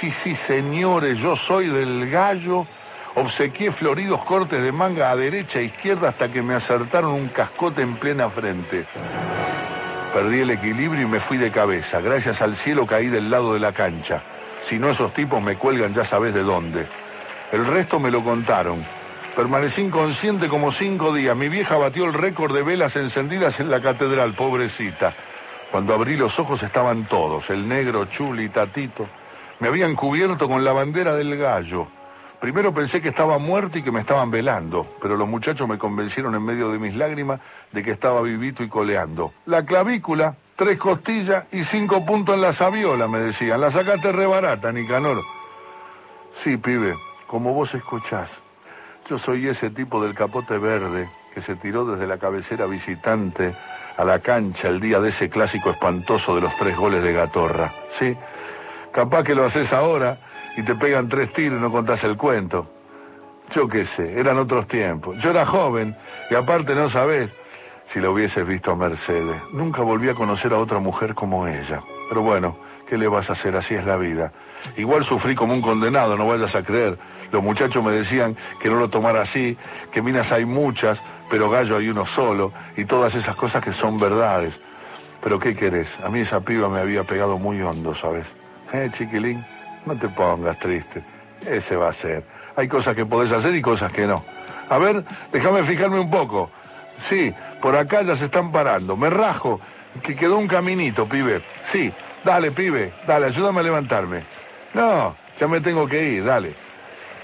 sí, 0.00 0.10
sí, 0.22 0.34
señores, 0.34 1.18
yo 1.18 1.34
soy 1.36 1.68
del 1.68 2.10
gallo. 2.10 2.66
Obsequié 3.14 3.72
floridos 3.72 4.22
cortes 4.24 4.62
de 4.62 4.70
manga 4.70 5.10
a 5.10 5.16
derecha 5.16 5.60
e 5.60 5.64
izquierda 5.64 6.10
hasta 6.10 6.30
que 6.30 6.42
me 6.42 6.54
acertaron 6.54 7.12
un 7.12 7.28
cascote 7.28 7.80
en 7.80 7.96
plena 7.96 8.28
frente. 8.30 8.86
Perdí 10.18 10.40
el 10.40 10.50
equilibrio 10.50 11.02
y 11.02 11.06
me 11.08 11.20
fui 11.20 11.36
de 11.36 11.52
cabeza. 11.52 12.00
Gracias 12.00 12.42
al 12.42 12.56
cielo 12.56 12.88
caí 12.88 13.06
del 13.06 13.30
lado 13.30 13.54
de 13.54 13.60
la 13.60 13.72
cancha. 13.72 14.20
Si 14.62 14.76
no, 14.76 14.90
esos 14.90 15.14
tipos 15.14 15.40
me 15.40 15.54
cuelgan 15.54 15.94
ya 15.94 16.04
sabes 16.04 16.34
de 16.34 16.42
dónde. 16.42 16.88
El 17.52 17.64
resto 17.64 18.00
me 18.00 18.10
lo 18.10 18.24
contaron. 18.24 18.84
Permanecí 19.36 19.80
inconsciente 19.80 20.48
como 20.48 20.72
cinco 20.72 21.14
días. 21.14 21.36
Mi 21.36 21.48
vieja 21.48 21.76
batió 21.76 22.04
el 22.04 22.14
récord 22.14 22.52
de 22.52 22.64
velas 22.64 22.96
encendidas 22.96 23.60
en 23.60 23.70
la 23.70 23.80
catedral, 23.80 24.34
pobrecita. 24.34 25.14
Cuando 25.70 25.94
abrí 25.94 26.16
los 26.16 26.36
ojos 26.40 26.64
estaban 26.64 27.06
todos, 27.06 27.48
el 27.50 27.68
negro, 27.68 28.06
Chuli, 28.06 28.48
Tatito. 28.48 29.08
Me 29.60 29.68
habían 29.68 29.94
cubierto 29.94 30.48
con 30.48 30.64
la 30.64 30.72
bandera 30.72 31.14
del 31.14 31.36
gallo. 31.36 31.86
Primero 32.40 32.72
pensé 32.72 33.02
que 33.02 33.08
estaba 33.08 33.38
muerto 33.38 33.78
y 33.78 33.82
que 33.82 33.90
me 33.90 34.00
estaban 34.00 34.30
velando, 34.30 34.86
pero 35.02 35.16
los 35.16 35.28
muchachos 35.28 35.68
me 35.68 35.76
convencieron 35.76 36.34
en 36.36 36.44
medio 36.44 36.70
de 36.70 36.78
mis 36.78 36.94
lágrimas 36.94 37.40
de 37.72 37.82
que 37.82 37.90
estaba 37.90 38.22
vivito 38.22 38.62
y 38.62 38.68
coleando. 38.68 39.32
La 39.46 39.64
clavícula, 39.64 40.36
tres 40.54 40.78
costillas 40.78 41.46
y 41.50 41.64
cinco 41.64 42.04
puntos 42.06 42.36
en 42.36 42.42
la 42.42 42.52
sabiola, 42.52 43.08
me 43.08 43.18
decían. 43.18 43.60
La 43.60 43.72
sacaste 43.72 44.12
re 44.12 44.26
barata, 44.26 44.70
Nicanor. 44.70 45.20
Sí, 46.44 46.56
pibe, 46.56 46.94
como 47.26 47.52
vos 47.54 47.74
escuchás. 47.74 48.30
Yo 49.10 49.18
soy 49.18 49.48
ese 49.48 49.70
tipo 49.70 50.00
del 50.00 50.14
capote 50.14 50.58
verde 50.58 51.10
que 51.34 51.42
se 51.42 51.56
tiró 51.56 51.84
desde 51.86 52.06
la 52.06 52.18
cabecera 52.18 52.66
visitante 52.66 53.52
a 53.96 54.04
la 54.04 54.20
cancha 54.20 54.68
el 54.68 54.78
día 54.78 55.00
de 55.00 55.08
ese 55.08 55.28
clásico 55.28 55.70
espantoso 55.70 56.36
de 56.36 56.42
los 56.42 56.56
tres 56.56 56.76
goles 56.76 57.02
de 57.02 57.12
Gatorra. 57.12 57.74
Sí, 57.98 58.16
capaz 58.92 59.24
que 59.24 59.34
lo 59.34 59.44
haces 59.44 59.72
ahora 59.72 60.20
y 60.58 60.62
te 60.64 60.74
pegan 60.74 61.08
tres 61.08 61.32
tiros 61.32 61.60
y 61.60 61.62
no 61.62 61.70
contás 61.70 62.02
el 62.02 62.16
cuento. 62.16 62.68
Yo 63.52 63.68
qué 63.68 63.84
sé, 63.84 64.18
eran 64.18 64.38
otros 64.38 64.66
tiempos. 64.66 65.16
Yo 65.22 65.30
era 65.30 65.46
joven 65.46 65.96
y 66.28 66.34
aparte 66.34 66.74
no 66.74 66.90
sabés 66.90 67.30
si 67.92 68.00
lo 68.00 68.10
hubieses 68.10 68.44
visto 68.44 68.72
a 68.72 68.74
Mercedes. 68.74 69.40
Nunca 69.52 69.82
volví 69.82 70.08
a 70.08 70.14
conocer 70.14 70.52
a 70.52 70.58
otra 70.58 70.80
mujer 70.80 71.14
como 71.14 71.46
ella. 71.46 71.80
Pero 72.08 72.22
bueno, 72.22 72.58
¿qué 72.88 72.98
le 72.98 73.06
vas 73.06 73.30
a 73.30 73.34
hacer? 73.34 73.54
Así 73.54 73.74
es 73.74 73.86
la 73.86 73.96
vida. 73.96 74.32
Igual 74.76 75.04
sufrí 75.04 75.36
como 75.36 75.54
un 75.54 75.62
condenado, 75.62 76.16
no 76.16 76.26
vayas 76.26 76.56
a 76.56 76.64
creer. 76.64 76.98
Los 77.30 77.40
muchachos 77.40 77.82
me 77.84 77.92
decían 77.92 78.36
que 78.58 78.68
no 78.68 78.80
lo 78.80 78.90
tomara 78.90 79.22
así, 79.22 79.56
que 79.92 80.02
minas 80.02 80.32
hay 80.32 80.44
muchas, 80.44 81.00
pero 81.30 81.48
gallo 81.50 81.76
hay 81.76 81.88
uno 81.88 82.04
solo, 82.04 82.52
y 82.76 82.84
todas 82.84 83.14
esas 83.14 83.36
cosas 83.36 83.62
que 83.62 83.72
son 83.74 84.00
verdades. 84.00 84.58
Pero 85.22 85.38
¿qué 85.38 85.54
querés? 85.54 85.88
A 86.02 86.08
mí 86.08 86.18
esa 86.18 86.40
piba 86.40 86.68
me 86.68 86.80
había 86.80 87.04
pegado 87.04 87.38
muy 87.38 87.62
hondo, 87.62 87.94
¿sabes? 87.94 88.26
¿Eh, 88.72 88.90
chiquilín? 88.98 89.44
No 89.88 89.96
te 89.96 90.08
pongas 90.10 90.58
triste. 90.58 91.02
Ese 91.46 91.74
va 91.74 91.88
a 91.88 91.92
ser. 91.94 92.22
Hay 92.56 92.68
cosas 92.68 92.94
que 92.94 93.06
podés 93.06 93.32
hacer 93.32 93.54
y 93.54 93.62
cosas 93.62 93.90
que 93.90 94.06
no. 94.06 94.22
A 94.68 94.76
ver, 94.76 95.02
déjame 95.32 95.62
fijarme 95.62 95.98
un 95.98 96.10
poco. 96.10 96.50
Sí, 97.08 97.32
por 97.62 97.74
acá 97.74 98.02
ya 98.02 98.14
se 98.14 98.26
están 98.26 98.52
parando. 98.52 98.98
Me 98.98 99.08
rajo, 99.08 99.58
que 100.02 100.14
quedó 100.14 100.36
un 100.36 100.46
caminito, 100.46 101.08
pibe. 101.08 101.42
Sí, 101.72 101.90
dale, 102.22 102.50
pibe, 102.50 102.92
dale, 103.06 103.26
ayúdame 103.28 103.60
a 103.60 103.62
levantarme. 103.62 104.24
No, 104.74 105.16
ya 105.40 105.48
me 105.48 105.62
tengo 105.62 105.88
que 105.88 106.04
ir, 106.04 106.24
dale. 106.24 106.54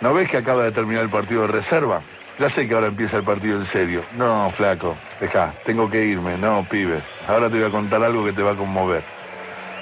¿No 0.00 0.14
ves 0.14 0.30
que 0.30 0.38
acaba 0.38 0.62
de 0.62 0.72
terminar 0.72 1.02
el 1.02 1.10
partido 1.10 1.42
de 1.42 1.48
reserva? 1.48 2.00
Ya 2.38 2.48
sé 2.48 2.66
que 2.66 2.74
ahora 2.74 2.86
empieza 2.86 3.18
el 3.18 3.24
partido 3.24 3.58
en 3.58 3.66
serio. 3.66 4.04
No, 4.16 4.50
flaco, 4.56 4.96
deja, 5.20 5.52
tengo 5.66 5.90
que 5.90 6.02
irme. 6.02 6.38
No, 6.38 6.66
pibe, 6.66 7.02
ahora 7.28 7.50
te 7.50 7.58
voy 7.58 7.68
a 7.68 7.70
contar 7.70 8.02
algo 8.02 8.24
que 8.24 8.32
te 8.32 8.42
va 8.42 8.52
a 8.52 8.56
conmover. 8.56 9.04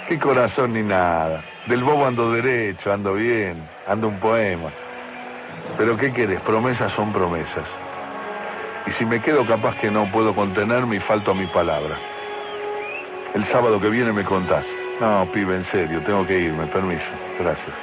Qué 0.09 0.19
corazón 0.19 0.73
ni 0.73 0.83
nada. 0.83 1.45
Del 1.67 1.85
bobo 1.85 2.07
ando 2.07 2.33
derecho, 2.33 2.93
ando 2.93 3.15
bien, 3.15 3.69
ando 3.87 4.09
un 4.09 4.19
poema. 4.19 4.73
Pero 5.79 5.97
¿qué 5.97 6.13
querés? 6.13 6.41
Promesas 6.41 6.93
son 6.93 7.13
promesas. 7.13 7.69
Y 8.87 8.91
si 8.93 9.07
me 9.07 9.23
quedo 9.23 9.47
capaz 9.47 9.77
que 9.77 9.91
no 9.91 10.11
puedo 10.11 10.35
contenerme 10.35 10.97
y 10.97 11.01
falto 11.01 11.31
a 11.31 11.35
mi 11.35 11.47
palabra. 11.47 11.97
El 13.35 13.45
sábado 13.45 13.81
que 13.81 13.91
viene 13.91 14.13
me 14.13 14.25
contás. 14.25 14.67
No, 15.01 15.27
pibe, 15.33 15.55
en 15.55 15.65
serio, 15.67 16.03
tengo 16.03 16.27
que 16.27 16.39
irme, 16.39 16.67
permiso. 16.67 17.11
Gracias. 17.39 17.75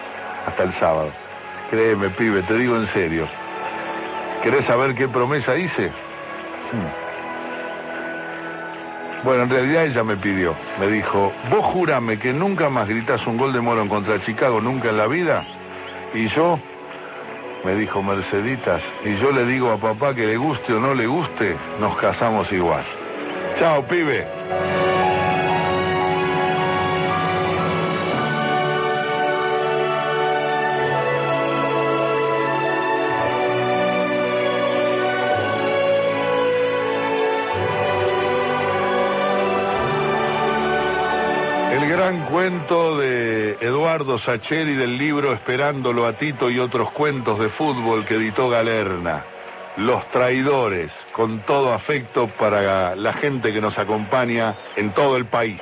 Hasta 0.46 0.64
el 0.64 0.74
sábado. 0.74 1.12
Créeme, 1.70 2.10
pibe, 2.10 2.44
te 2.44 2.56
digo 2.56 2.76
en 2.76 2.88
serio. 2.88 3.28
¿Querés 4.44 4.66
saber 4.66 4.94
qué 4.94 5.08
promesa 5.08 5.56
hice? 5.56 5.88
Hmm. 5.88 7.09
Bueno, 9.24 9.44
en 9.44 9.50
realidad 9.50 9.86
ella 9.86 10.04
me 10.04 10.16
pidió, 10.16 10.56
me 10.80 10.88
dijo, 10.88 11.34
vos 11.50 11.66
jurame 11.66 12.18
que 12.18 12.32
nunca 12.32 12.70
más 12.70 12.88
gritas 12.88 13.28
un 13.28 13.38
gol 13.38 13.52
de 13.52 13.60
Morón 13.60 13.90
contra 13.90 14.20
Chicago, 14.22 14.62
nunca 14.62 14.90
en 14.90 14.98
la 14.98 15.08
vida. 15.08 15.46
Y 16.14 16.28
yo, 16.30 16.58
me 17.66 17.76
dijo 17.76 18.02
Merceditas, 18.02 18.82
y 19.04 19.16
yo 19.16 19.32
le 19.32 19.46
digo 19.46 19.72
a 19.72 19.78
papá 19.78 20.16
que 20.16 20.26
le 20.26 20.38
guste 20.38 20.74
o 20.74 20.80
no 20.80 20.94
le 20.94 21.06
guste, 21.06 21.56
nos 21.82 21.98
casamos 21.98 22.52
igual. 22.54 22.86
Chao, 23.58 23.86
pibe. 23.86 24.26
Cuento 42.30 42.98
de 42.98 43.58
Eduardo 43.60 44.20
Sacheri 44.20 44.76
del 44.76 44.98
libro 45.00 45.34
Esperándolo 45.34 46.06
a 46.06 46.14
Tito 46.14 46.52
y 46.52 46.60
otros 46.60 46.92
cuentos 46.92 47.40
de 47.40 47.50
fútbol 47.50 48.06
que 48.06 48.16
editó 48.16 48.50
Galerna. 48.50 49.26
Los 49.78 50.08
traidores, 50.12 50.92
con 51.14 51.44
todo 51.46 51.74
afecto 51.74 52.28
para 52.38 52.96
la 52.96 53.14
gente 53.14 53.52
que 53.52 53.62
nos 53.62 53.80
acompaña 53.80 54.56
en 54.76 54.94
todo 54.94 55.18
el 55.18 55.26
país. 55.26 55.60